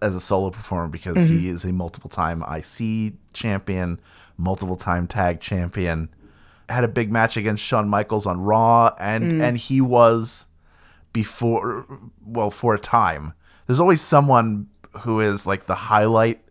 [0.00, 1.54] as a solo performer because he mm-hmm.
[1.54, 4.00] is a multiple time IC champion,
[4.36, 6.08] multiple time tag champion.
[6.68, 9.42] Had a big match against Shawn Michaels on Raw, and mm.
[9.42, 10.46] and he was
[11.12, 11.86] before
[12.24, 13.32] well for a time.
[13.66, 14.68] There's always someone
[15.00, 16.42] who is like the highlight.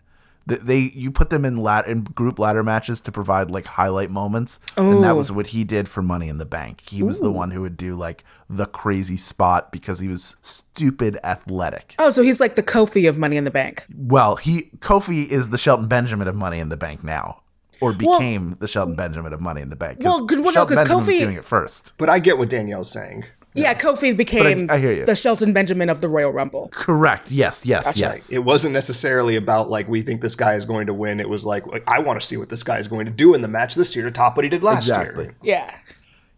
[0.48, 4.10] Th- They you put them in lat in group ladder matches to provide like highlight
[4.10, 6.84] moments, and that was what he did for Money in the Bank.
[6.88, 11.18] He was the one who would do like the crazy spot because he was stupid
[11.24, 11.96] athletic.
[12.00, 13.86] Oh, so he's like the Kofi of Money in the Bank.
[13.96, 17.42] Well, he Kofi is the Shelton Benjamin of Money in the Bank now,
[17.82, 20.00] or became the Shelton Benjamin of Money in the Bank.
[20.00, 21.94] 'cause Well, good- well, no, Shelton 'cause Benjamin was Kofi- doing it first.
[21.98, 23.26] But I get what Danielle's saying.
[23.58, 25.06] Yeah, Kofi became I hear you.
[25.06, 26.70] the Shelton Benjamin of the Royal Rumble.
[26.72, 27.32] Correct.
[27.32, 27.65] Yes.
[27.65, 27.98] Yes.
[27.98, 28.32] Yes.
[28.32, 31.20] It wasn't necessarily about like we think this guy is going to win.
[31.20, 33.41] It was like I want to see what this guy is going to do in
[33.41, 35.26] the match this year to top what he did last Exactly.
[35.26, 35.36] year.
[35.41, 35.76] Yeah,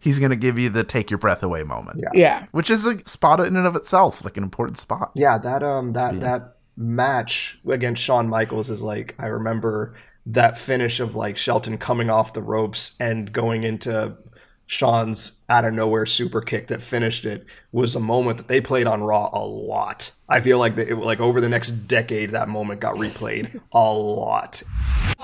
[0.02, 2.00] He's gonna give you the take your breath away moment.
[2.02, 2.08] Yeah.
[2.14, 2.46] yeah.
[2.52, 5.10] Which is a spot in and of itself, like an important spot.
[5.14, 9.94] Yeah, that um that that match against Shawn Michaels is like I remember
[10.26, 14.16] that finish of like Shelton coming off the ropes and going into
[14.70, 18.86] Shawn's out of nowhere super kick that finished it was a moment that they played
[18.86, 20.12] on Raw a lot.
[20.28, 24.62] I feel like it, like over the next decade that moment got replayed a lot.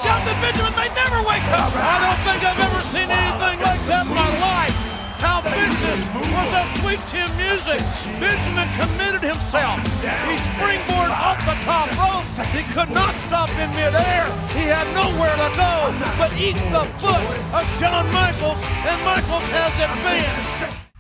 [0.02, 1.70] Shelton Benjamin may never wake up.
[1.78, 4.74] I don't think I've ever seen anything like that in my life.
[5.22, 6.25] How vicious
[6.68, 7.80] sweet chin music?
[8.20, 9.78] Benjamin committed himself.
[10.02, 12.26] He springboarded off the top rope.
[12.50, 14.26] He could not stop in midair.
[14.52, 15.74] He had nowhere to go
[16.18, 17.24] but eat the foot
[17.54, 20.90] of Shawn Michaels, and Michaels has advanced.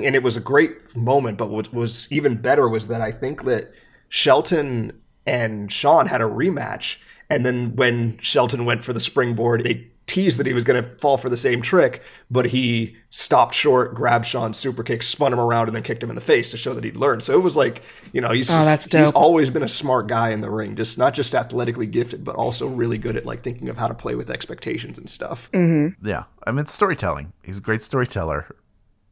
[0.00, 3.44] and it was a great moment but what was even better was that i think
[3.44, 3.72] that
[4.10, 4.92] shelton
[5.26, 6.96] and Shawn had a rematch.
[7.28, 10.88] And then when Shelton went for the springboard, they teased that he was going to
[10.98, 15.40] fall for the same trick, but he stopped short, grabbed Shawn's super kick, spun him
[15.40, 17.24] around, and then kicked him in the face to show that he'd learned.
[17.24, 20.06] So it was like, you know, he's Oh, just, that's he's always been a smart
[20.06, 23.42] guy in the ring, just not just athletically gifted, but also really good at like
[23.42, 25.50] thinking of how to play with expectations and stuff.
[25.52, 26.06] Mm-hmm.
[26.06, 27.32] Yeah, I mean, storytelling.
[27.42, 28.54] He's a great storyteller,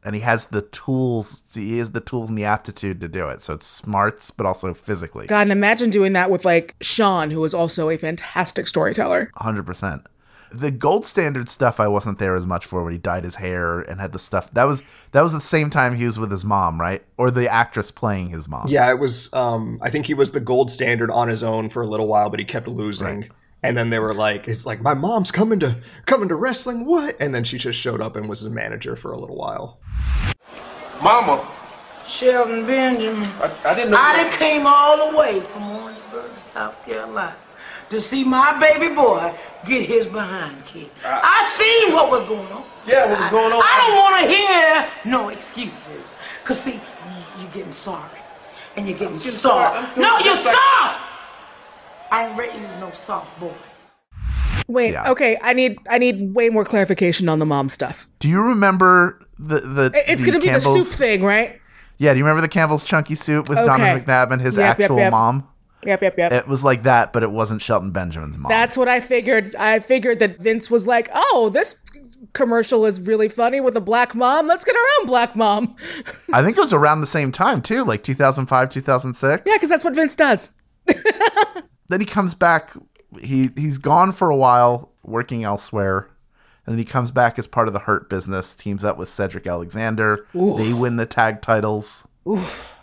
[0.05, 1.43] and he has the tools.
[1.53, 3.41] He has the tools and the aptitude to do it.
[3.41, 5.27] So it's smarts, but also physically.
[5.27, 9.29] God, and imagine doing that with like Shawn, who is also a fantastic storyteller.
[9.35, 10.03] hundred percent.
[10.57, 13.79] The gold standard stuff I wasn't there as much for when he dyed his hair
[13.79, 16.45] and had the stuff that was that was the same time he was with his
[16.45, 17.03] mom, right?
[17.17, 18.67] Or the actress playing his mom.
[18.67, 19.33] Yeah, it was.
[19.33, 22.29] Um, I think he was the gold standard on his own for a little while,
[22.29, 23.29] but he kept losing.
[23.63, 26.85] And then they were like, "It's like my mom's coming to coming to wrestling.
[26.85, 29.79] What?" And then she just showed up and was his manager for a little while.
[31.01, 31.51] Mama.
[32.19, 33.23] Shelton Benjamin.
[33.23, 33.97] I, I didn't know.
[33.97, 37.35] I done came all the way from Orangeburg, South Carolina,
[37.91, 39.31] to see my baby boy
[39.67, 40.91] get his behind kicked.
[41.03, 41.21] Ah.
[41.23, 42.65] I seen what was going on.
[42.87, 43.61] Yeah, what was going on?
[43.61, 46.03] I, I don't want to hear no excuses.
[46.47, 48.09] Cause see, you- you're getting sorry,
[48.77, 49.43] and you're getting getting soft.
[49.43, 49.77] sorry.
[49.95, 51.01] I'm No, you're like- soft.
[52.11, 53.53] I ain't raising no soft boy.
[54.67, 55.11] Wait, Yeah.
[55.11, 58.07] okay, I need I need way more clarification on the mom stuff.
[58.19, 59.91] Do you remember the the?
[60.11, 61.59] It's the gonna be the soup thing, right?
[61.97, 64.01] Yeah, do you remember the Campbell's chunky soup with Donovan Okay.
[64.05, 65.11] McNabb and his Yep, yep, actual yep.
[65.11, 65.47] mom?
[65.85, 66.31] Yep, yep, yep.
[66.31, 68.49] It was like that, but it wasn't Shelton Benjamin's mom.
[68.49, 69.55] That's what I figured.
[69.55, 71.81] I figured that Vince was like, "Oh, this
[72.33, 74.47] commercial is really funny with a black mom.
[74.47, 75.75] Let's get our own black mom."
[76.33, 79.43] I think it was around the same time too, like 2005, 2006.
[79.45, 80.51] Yeah, because that's what Vince does.
[81.87, 82.71] then he comes back.
[83.19, 86.09] He he's gone for a while, working elsewhere,
[86.65, 88.55] and then he comes back as part of the Hurt Business.
[88.55, 90.25] Teams up with Cedric Alexander.
[90.35, 90.57] Ooh.
[90.57, 92.07] They win the tag titles.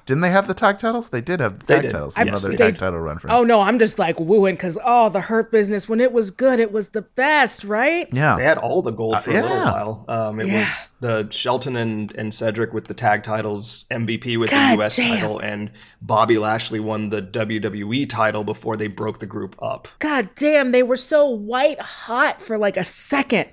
[0.05, 1.11] Didn't they have the tag titles?
[1.11, 2.15] They did have the tag titles.
[2.17, 3.31] Another they- tag title run for.
[3.31, 6.59] Oh no, I'm just like wooing because oh, the Hurt Business when it was good,
[6.59, 8.09] it was the best, right?
[8.13, 8.37] yeah.
[8.37, 10.05] They had all the gold for a little while.
[10.09, 10.61] Um, it Yeah.
[10.65, 14.97] was the Shelton and, and Cedric with the tag titles, MVP with God the US
[14.97, 15.19] damn.
[15.19, 19.87] title, and Bobby Lashley won the WWE title before they broke the group up.
[20.01, 23.49] God damn, they were so white hot for like a second.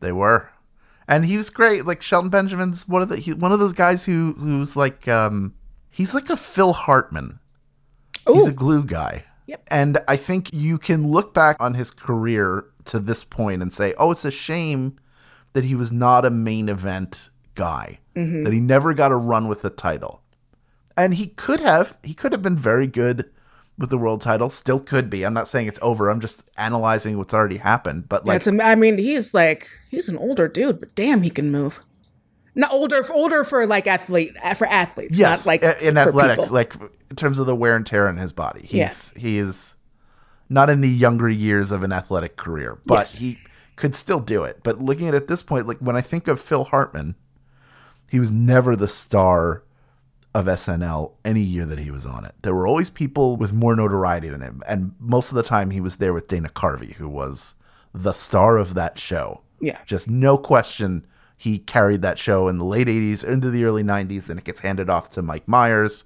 [0.00, 0.48] They were,
[1.08, 1.84] and he was great.
[1.86, 5.54] Like Shelton Benjamin's one of the he, one of those guys who who's like um
[5.90, 7.40] he's like a Phil Hartman.
[8.26, 9.24] He's a glue guy.
[9.46, 9.62] Yep.
[9.68, 13.94] And I think you can look back on his career to this point and say,
[13.96, 14.98] oh, it's a shame
[15.54, 18.44] that he was not a main event guy, mm-hmm.
[18.44, 20.22] that he never got a run with the title.
[20.96, 21.96] And he could have.
[22.02, 23.30] He could have been very good
[23.78, 24.50] with the world title.
[24.50, 25.24] Still could be.
[25.24, 26.10] I'm not saying it's over.
[26.10, 28.08] I'm just analyzing what's already happened.
[28.08, 31.30] But like, That's am- I mean, he's like he's an older dude, but damn, he
[31.30, 31.80] can move.
[32.58, 36.40] Not older, older for like athlete uh, for athletes, yes, not like in for athletics,
[36.42, 36.54] people.
[36.54, 36.74] like
[37.08, 38.62] in terms of the wear and tear in his body.
[38.66, 39.76] He's he is
[40.48, 43.18] not in the younger years of an athletic career, but Yes.
[43.18, 43.38] he
[43.76, 44.58] could still do it.
[44.64, 47.14] But looking at it at this point, like when I think of Phil Hartman,
[48.10, 49.62] he was never the star
[50.34, 52.34] of SNL any year that he was on it.
[52.42, 55.80] There were always people with more notoriety than him, and most of the time he
[55.80, 57.54] was there with Dana Carvey, who was
[57.94, 59.42] the star of that show.
[59.60, 59.78] Yeah.
[59.86, 61.06] Just no question
[61.38, 64.60] he carried that show in the late 80s into the early 90s then it gets
[64.60, 66.04] handed off to Mike Myers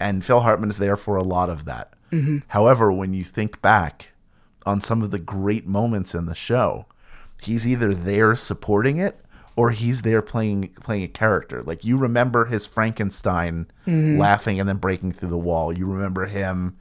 [0.00, 1.92] and Phil Hartman is there for a lot of that.
[2.12, 2.38] Mm-hmm.
[2.48, 4.08] However, when you think back
[4.64, 6.86] on some of the great moments in the show,
[7.42, 9.20] he's either there supporting it
[9.56, 11.62] or he's there playing playing a character.
[11.62, 14.18] Like you remember his Frankenstein mm-hmm.
[14.18, 15.72] laughing and then breaking through the wall.
[15.72, 16.76] You remember him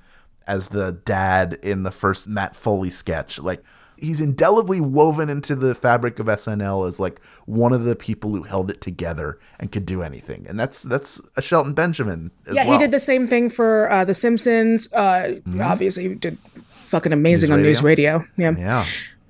[0.45, 3.39] as the dad in the first Matt Foley sketch.
[3.39, 3.63] Like
[3.97, 8.43] he's indelibly woven into the fabric of SNL as like one of the people who
[8.43, 10.45] held it together and could do anything.
[10.47, 12.73] And that's that's a Shelton Benjamin as yeah, well.
[12.73, 14.91] he did the same thing for uh, The Simpsons.
[14.93, 16.37] Uh, Obviously, he did
[16.69, 17.61] fucking amazing Mm-hmm.
[17.61, 18.27] News on NewsRadio.
[18.37, 18.55] Yeah.
[18.57, 18.85] Yeah.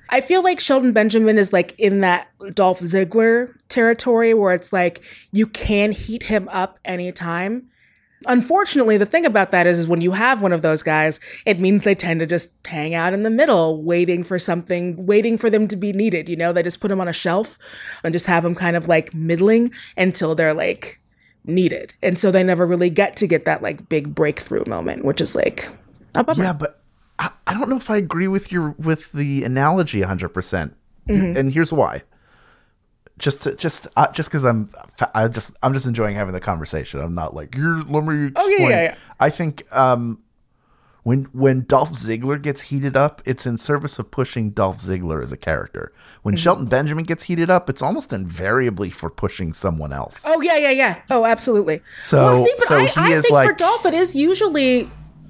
[0.09, 5.01] I feel like Shelton Benjamin is like in that Dolph Ziggler territory where it's like
[5.31, 7.67] you can heat him up anytime.
[8.25, 11.59] Unfortunately, the thing about that is, is when you have one of those guys, it
[11.59, 15.49] means they tend to just hang out in the middle, waiting for something, waiting for
[15.49, 16.27] them to be needed.
[16.27, 17.59] You know, they just put them on a shelf
[18.03, 20.99] and just have them kind of like middling until they're like
[21.45, 21.93] needed.
[22.01, 25.35] And so they never really get to get that like big breakthrough moment, which is
[25.35, 25.69] like
[26.15, 26.43] a bummer.
[26.43, 26.81] Yeah, but
[27.19, 30.33] I, I don't know if I agree with your with the analogy 100%.
[30.33, 30.75] percent
[31.07, 31.37] mm-hmm.
[31.37, 32.01] And here's why.
[33.17, 34.69] Just to, just uh, just cuz I'm
[35.15, 36.99] I just I'm just enjoying having the conversation.
[36.99, 38.95] I'm not like, "Here, let me explain." Oh, yeah, yeah, yeah.
[39.19, 40.19] I think um
[41.03, 45.31] when when Dolph Ziggler gets heated up, it's in service of pushing Dolph Ziggler as
[45.31, 45.91] a character.
[46.21, 46.41] When Mm-hmm.
[46.43, 50.23] Shelton Benjamin gets heated up, it's almost invariably for pushing someone else.
[50.27, 51.01] Oh yeah, yeah, yeah.
[51.09, 51.81] Oh, absolutely.
[52.03, 54.15] So- well, see, but so I, he I is think for like- Dolph, it is
[54.15, 54.89] usually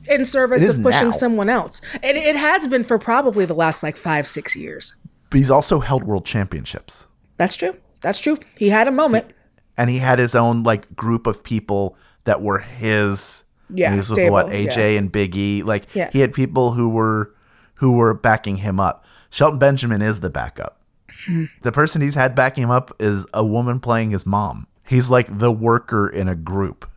[0.10, 1.12] in service of pushing now.
[1.12, 1.82] someone else.
[2.04, 4.96] And it has been for probably the last like five, six years.
[5.30, 7.07] But he's also held world championships.
[7.38, 7.76] That's true.
[8.02, 8.38] That's true.
[8.58, 9.34] He had a moment.
[9.78, 14.12] And he had his own like group of people that were his Yeah, he was
[14.12, 14.98] what AJ yeah.
[15.00, 15.64] and Biggie.
[15.64, 16.10] Like Yeah.
[16.12, 17.34] he had people who were
[17.76, 19.06] who were backing him up.
[19.30, 20.82] Shelton Benjamin is the backup.
[21.26, 21.46] Hmm.
[21.62, 24.68] The person he's had backing him up is a woman playing his mom.
[24.84, 26.90] He's like the worker in a group.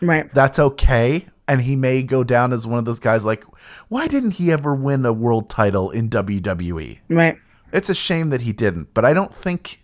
[0.00, 0.32] Right.
[0.34, 1.26] That's okay.
[1.48, 3.42] And he may go down as one of those guys like,
[3.88, 6.98] why didn't he ever win a world title in WWE?
[7.08, 7.38] Right.
[7.72, 9.82] It's a shame that he didn't, but I don't think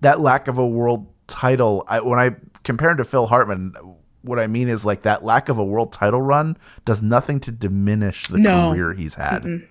[0.00, 2.30] that lack of a world title, I, when I
[2.64, 3.74] compare him to Phil Hartman,
[4.22, 7.50] what I mean is like that lack of a world title run does nothing to
[7.52, 8.70] diminish the No.
[8.72, 9.66] career he's had Mm-mm.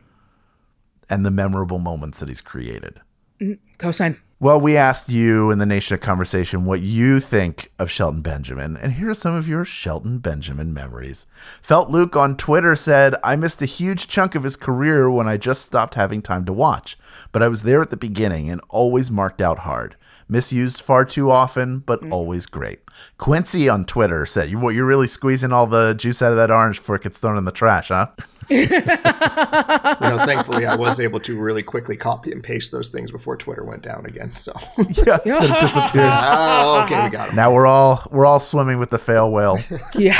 [1.09, 2.99] and the memorable moments that he's created.
[3.39, 4.19] Mm, Cosign.
[4.41, 8.77] Well, we asked you in the Nation of Conversation what you think of Shelton Benjamin,
[8.77, 11.25] and here are some of your Shelton Benjamin memories.
[11.61, 15.35] Felt Luke on Twitter said, I missed a huge chunk of his career when I
[15.35, 16.97] just stopped having time to watch,
[17.33, 19.97] but I was there at the beginning and always marked out hard.
[20.31, 22.11] Misused far too often, but mm.
[22.11, 22.81] always great.
[23.17, 26.77] Quincy on Twitter said, "You you're really squeezing all the juice out of that orange
[26.77, 28.07] before it gets thrown in the trash, huh?
[28.51, 33.37] You know, thankfully, I was able to really quickly copy and paste those things before
[33.37, 34.31] Twitter went down again.
[34.31, 36.11] So, yeah, it disappeared.
[36.11, 37.35] Oh, okay, we got him.
[37.35, 39.59] Now we're all we're all swimming with the fail whale.
[39.95, 40.19] Yeah.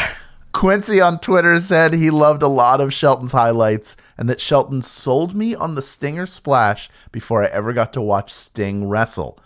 [0.52, 5.36] Quincy on Twitter said he loved a lot of Shelton's highlights and that Shelton sold
[5.36, 9.40] me on the Stinger Splash before I ever got to watch Sting wrestle.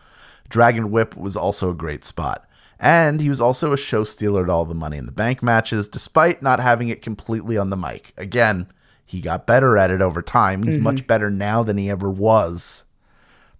[0.54, 2.48] Dragon Whip was also a great spot.
[2.80, 5.88] And he was also a show stealer at all the Money in the Bank matches,
[5.90, 8.14] despite not having it completely on the mic.
[8.18, 8.68] Again,
[9.04, 10.62] he got better at it over time.
[10.62, 10.82] He's Mhm.
[10.82, 12.84] much better now than he ever was.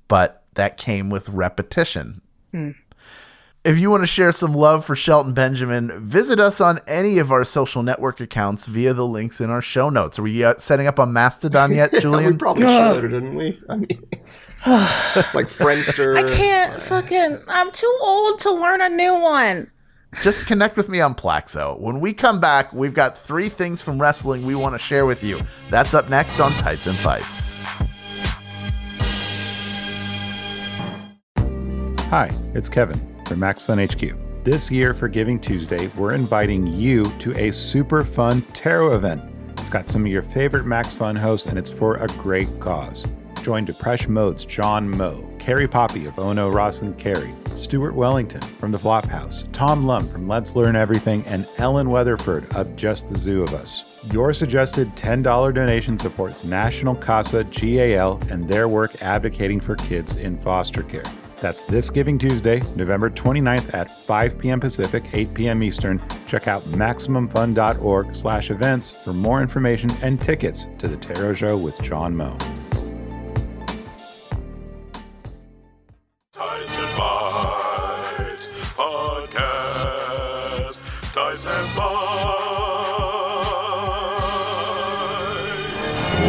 [0.08, 2.22] But that came with repetition.
[3.64, 7.32] If you want to share some love for Shelton Benjamin, visit us on any of
[7.32, 10.20] our social network accounts via the links in our show notes.
[10.20, 12.34] Are we uh, setting up on Mastodon yet, Julian?
[12.34, 13.60] we probably should, didn't we?
[13.70, 14.04] I mean,
[14.66, 16.18] it's like Friendster.
[16.18, 17.40] I can't fucking.
[17.48, 19.70] I'm too old to learn a new one.
[20.22, 21.80] Just connect with me on Plaxo.
[21.80, 25.24] When we come back, we've got three things from wrestling we want to share with
[25.24, 25.40] you.
[25.70, 27.44] That's up next on Tights and Fights.
[32.10, 34.16] Hi, it's Kevin from Max Fun HQ.
[34.44, 39.24] This year for Giving Tuesday, we're inviting you to a super fun tarot event.
[39.58, 43.08] It's got some of your favorite Max Fun hosts, and it's for a great cause.
[43.44, 48.72] Join Depresh Mode's John Moe, Carrie Poppy of Ono Ross and Carrie, Stuart Wellington from
[48.72, 53.44] the Flophouse, Tom Lum from Let's Learn Everything, and Ellen Weatherford of Just the Zoo
[53.44, 54.10] of Us.
[54.14, 60.38] Your suggested $10 donation supports National CASA GAL and their work advocating for kids in
[60.40, 61.04] foster care.
[61.42, 64.62] That's this Giving Tuesday, November 29th at 5 p.m.
[64.62, 65.62] Pacific, 8 p.m.
[65.64, 66.02] Eastern.
[66.28, 71.82] Check out MaximumFun.org slash events for more information and tickets to the Tarot Show with
[71.82, 72.38] John Moe.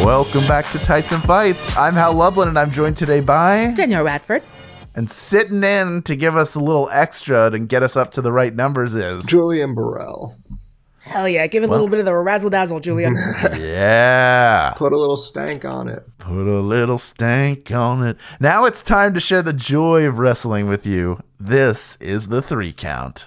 [0.05, 1.75] Welcome back to Tights and Fights.
[1.75, 4.43] I'm Hal Lublin, and I'm joined today by Danielle Radford.
[4.93, 8.31] And sitting in to give us a little extra and get us up to the
[8.31, 10.37] right numbers is Julian Burrell.
[10.99, 11.47] Hell yeah.
[11.47, 13.15] Give it a little bit of the razzle dazzle, Julian.
[13.57, 14.75] Yeah.
[14.77, 16.07] Put a little stank on it.
[16.19, 18.17] Put a little stank on it.
[18.39, 21.19] Now it's time to share the joy of wrestling with you.
[21.39, 23.25] This is the three count.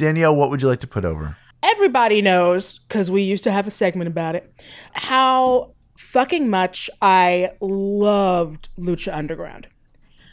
[0.00, 1.36] Danielle, what would you like to put over?
[1.62, 4.50] Everybody knows, because we used to have a segment about it,
[4.92, 9.68] how fucking much I loved Lucha Underground.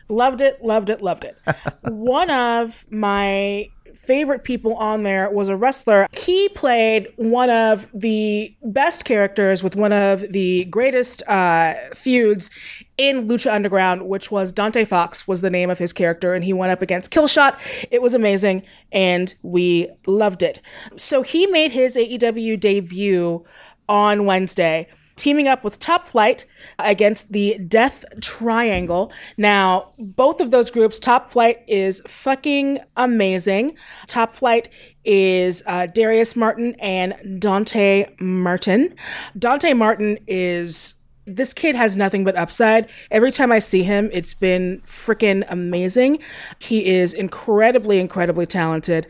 [0.07, 1.35] Loved it, loved it, loved it.
[1.81, 6.07] One of my favorite people on there was a wrestler.
[6.13, 12.49] He played one of the best characters with one of the greatest uh, feuds
[12.97, 16.53] in Lucha Underground, which was Dante Fox was the name of his character, and he
[16.53, 17.57] went up against Killshot.
[17.91, 20.61] It was amazing, and we loved it.
[20.95, 23.45] So he made his AEW debut
[23.87, 24.87] on Wednesday
[25.17, 26.45] teaming up with Top Flight
[26.79, 29.11] against the Death Triangle.
[29.35, 33.75] Now, both of those groups, Top Flight is fucking amazing.
[34.05, 34.69] Top Flight
[35.03, 38.95] is uh, Darius Martin and Dante Martin.
[39.37, 40.93] Dante Martin is.
[41.29, 42.87] This kid has nothing but upside.
[43.11, 46.19] Every time I see him, it's been freaking amazing.
[46.57, 49.07] He is incredibly, incredibly talented.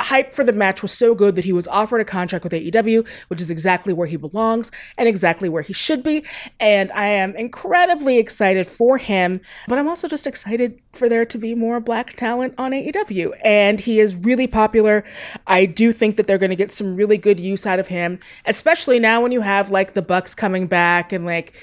[0.00, 3.06] Hype for the match was so good that he was offered a contract with AEW,
[3.28, 6.24] which is exactly where he belongs and exactly where he should be.
[6.60, 11.38] And I am incredibly excited for him, but I'm also just excited for there to
[11.38, 13.32] be more black talent on AEW.
[13.42, 15.04] And he is really popular.
[15.46, 18.18] I do think that they're going to get some really good use out of him,
[18.44, 21.54] especially now when you have like the Bucks coming back and like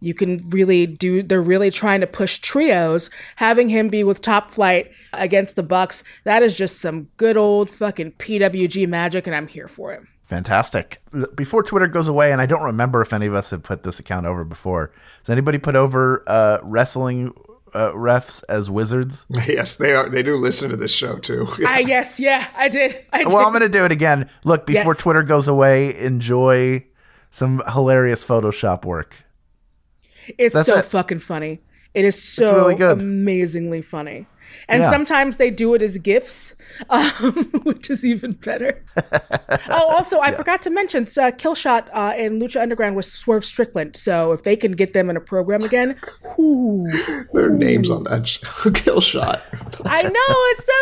[0.00, 4.50] you can really do they're really trying to push trios having him be with top
[4.50, 9.46] flight against the bucks that is just some good old fucking pwg magic and i'm
[9.48, 11.02] here for it Fantastic.
[11.34, 13.98] Before Twitter goes away, and I don't remember if any of us have put this
[13.98, 14.92] account over before.
[15.18, 17.34] Has anybody put over uh, wrestling
[17.74, 19.26] uh, refs as wizards?
[19.48, 20.08] Yes, they are.
[20.08, 21.48] They do listen to this show too.
[21.66, 23.04] Ah, yes, yeah, I did.
[23.12, 23.26] I did.
[23.26, 24.30] Well, I'm going to do it again.
[24.44, 25.02] Look, before Yes.
[25.02, 26.84] Twitter goes away, enjoy
[27.32, 29.16] some hilarious Photoshop work.
[30.38, 30.84] It's That's so it.
[30.84, 31.60] fucking funny.
[31.94, 34.26] It is so really amazingly funny.
[34.68, 34.90] And Yeah.
[34.90, 36.54] sometimes they do it as gifts,
[36.90, 38.84] um, which is even better.
[39.68, 43.96] oh, also, I forgot to mention uh, Killshot uh, in Lucha Underground was Swerve Strickland.
[43.96, 45.96] So if they can get them in a program again,
[46.38, 46.86] ooh.
[47.32, 48.70] Their names on that show.
[48.72, 49.42] Kill shot.
[49.84, 50.10] I know
[50.52, 50.72] it's so.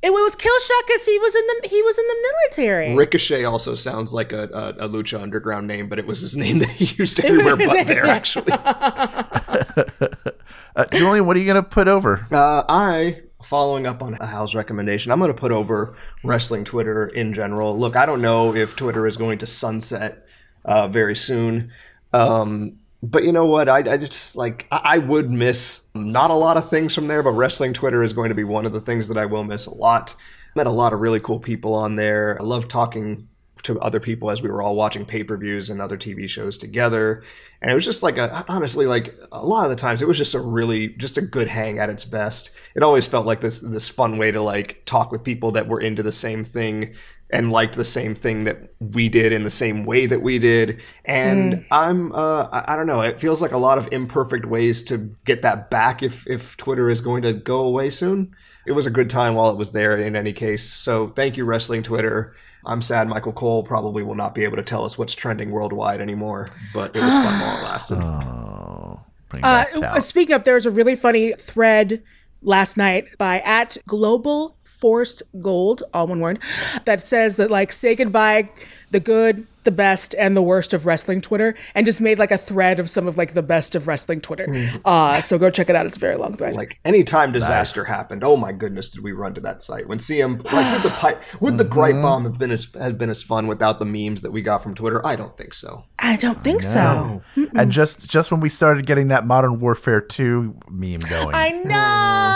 [0.00, 2.94] It was Killshot because he was in the he was in the military.
[2.94, 4.44] Ricochet also sounds like a,
[4.78, 7.86] a, a Lucha Underground name, but it was his name that he used everywhere but
[7.86, 8.52] there, actually.
[10.76, 12.24] Uh, Julian, what are you going to put over?
[12.30, 17.34] Uh, I, following up on Hal's recommendation, I'm going to put over wrestling Twitter in
[17.34, 17.76] general.
[17.76, 20.24] Look, I don't know if Twitter is going to sunset
[20.64, 21.72] uh, very soon.
[22.12, 23.68] Um, but you know what?
[23.68, 27.22] I, I just like, I, I would miss not a lot of things from there,
[27.22, 29.66] but wrestling Twitter is going to be one of the things that I will miss
[29.66, 30.14] a lot.
[30.54, 32.36] Met a lot of really cool people on there.
[32.40, 33.28] I love talking
[33.64, 37.22] to other people as we were all watching pay-per-views and other TV shows together.
[37.60, 40.18] And it was just like a honestly like a lot of the times it was
[40.18, 42.50] just a really just a good hang at its best.
[42.74, 45.80] It always felt like this this fun way to like talk with people that were
[45.80, 46.94] into the same thing
[47.30, 50.80] and liked the same thing that we did in the same way that we did.
[51.04, 51.64] And Mm.
[51.70, 55.14] I'm uh I, I don't know, it feels like a lot of imperfect ways to
[55.24, 58.34] get that back if if Twitter is going to go away soon.
[58.66, 60.64] It was a good time while it was there in any case.
[60.64, 62.34] So thank you wrestling Twitter.
[62.66, 66.00] I'm sad Michael Cole probably will not be able to tell us what's trending worldwide
[66.02, 67.98] anymore, but it was fun while it lasted.
[67.98, 69.00] Oh,
[69.42, 72.02] Uh, speaking of, there was a really funny thread
[72.42, 76.38] last night by at Global Force Gold, all one word,
[76.84, 78.48] that says that like say goodbye
[78.90, 82.38] the good, the best, and the worst of wrestling Twitter, and just made like a
[82.38, 84.46] thread of some of like the best of wrestling Twitter.
[84.46, 84.80] Mhm.
[84.82, 85.84] Uh, so go check it out.
[85.84, 86.56] It's a very long thread.
[86.56, 89.86] Like anytime disaster happened, oh my goodness, did we run to that site?
[89.86, 93.10] When CM like would the pipe would the gripe bomb have been as have been
[93.10, 95.04] as fun without the memes that we got from Twitter?
[95.06, 95.84] I don't think so.
[95.98, 97.20] I don't think so.
[97.54, 101.34] And just just when we started getting that Modern Warfare 2 meme going.
[101.34, 102.27] I know.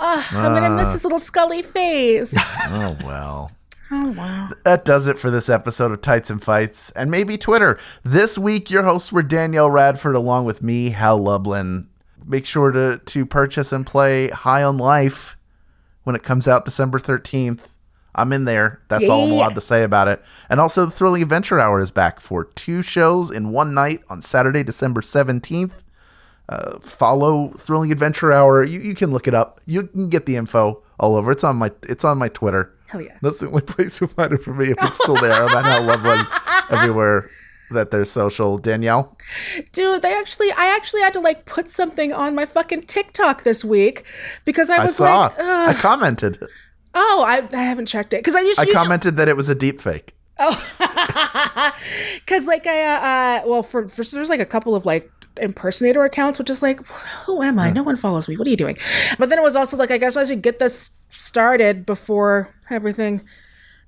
[0.00, 0.92] I'm gonna miss Ah.
[0.92, 2.34] his little Scully face.
[2.68, 3.50] oh well.
[3.90, 4.48] oh wow.
[4.64, 7.78] That does it for this episode of Tights and Fights and maybe Twitter.
[8.02, 11.88] This week, your hosts were Danielle Radford along with me, Hal Lublin.
[12.24, 15.36] Make sure to, to purchase and play High on Life
[16.04, 17.60] when it comes out December 13th.
[18.14, 18.80] I'm in there.
[18.88, 20.22] That's all I'm allowed to say about it.
[20.48, 24.20] And also, the Thrilling Adventure Hour is back for two shows in one night on
[24.20, 25.72] Saturday, December 17th.
[26.50, 28.64] Uh, follow Thrilling Adventure Hour.
[28.64, 29.60] You, you can look it up.
[29.66, 31.30] You can get the info all over.
[31.30, 32.74] It's on my it's on my Twitter.
[32.88, 33.16] Hell yeah.
[33.22, 35.44] That's the only place to find it for me if it's still there.
[35.44, 36.26] I'm at Hal Lublin
[36.70, 37.30] everywhere
[37.70, 38.58] that they're social.
[38.58, 39.16] Danielle?
[39.70, 43.64] Dude, they actually, I actually had to like put something on my fucking TikTok this
[43.64, 44.04] week
[44.44, 45.20] because I I, was saw.
[45.22, 46.44] like, I commented.
[46.96, 49.80] oh, I, I haven't checked it because I I commented that it was a deep
[49.80, 50.16] fake.
[50.40, 50.56] Oh
[52.16, 56.04] because like I, uh, uh, well, for, for there's like a couple of like impersonator
[56.04, 56.84] accounts, which is like,
[57.26, 57.70] who am I?
[57.70, 58.36] No one follows me.
[58.36, 58.76] What are you doing?
[59.18, 63.22] But then it was also like, I guess I should get this started before everything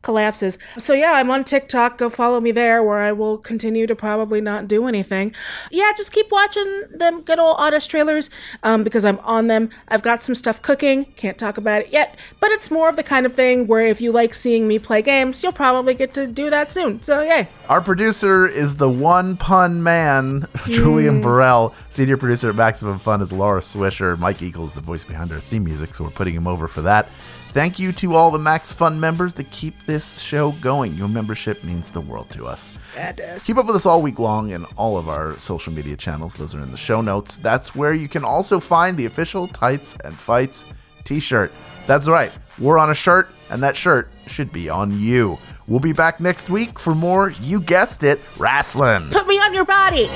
[0.02, 0.58] collapses.
[0.78, 1.98] So yeah, I'm on TikTok.
[1.98, 5.34] Go follow me there where I will continue to probably not do anything.
[5.70, 8.28] Yeah, just keep watching them good old Honest trailers
[8.62, 9.70] um, because I'm on them.
[9.88, 11.04] I've got some stuff cooking.
[11.16, 14.00] Can't talk about it yet, but it's more of the kind of thing where if
[14.00, 17.00] you like seeing me play games, you'll probably get to do that soon.
[17.02, 17.48] So yay.
[17.68, 21.74] Our producer is the one pun man, Julian Burrell.
[21.90, 24.18] Senior producer at Maximum Fun is Laura Swisher.
[24.18, 26.82] Mike Eagle is the voice behind our theme music, so we're putting him over for
[26.82, 27.08] that.
[27.52, 30.94] Thank you to all the Max Fun members that keep this show going.
[30.94, 32.78] Your membership means the world to us.
[32.94, 33.44] That does.
[33.44, 36.34] Keep up with us all week long in all of our social media channels.
[36.34, 37.36] Those are in the show notes.
[37.36, 40.64] That's where you can also find the official Tights and Fights
[41.04, 41.52] t shirt.
[41.86, 45.36] That's right, we're on a shirt, and that shirt should be on you.
[45.66, 49.10] We'll be back next week for more, you guessed it, wrestling.
[49.10, 50.06] Put me on your body.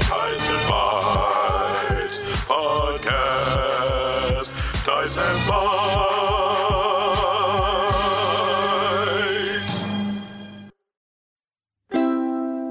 [0.00, 4.52] Ties and Bites Podcast.
[4.84, 5.77] Ties and Bites.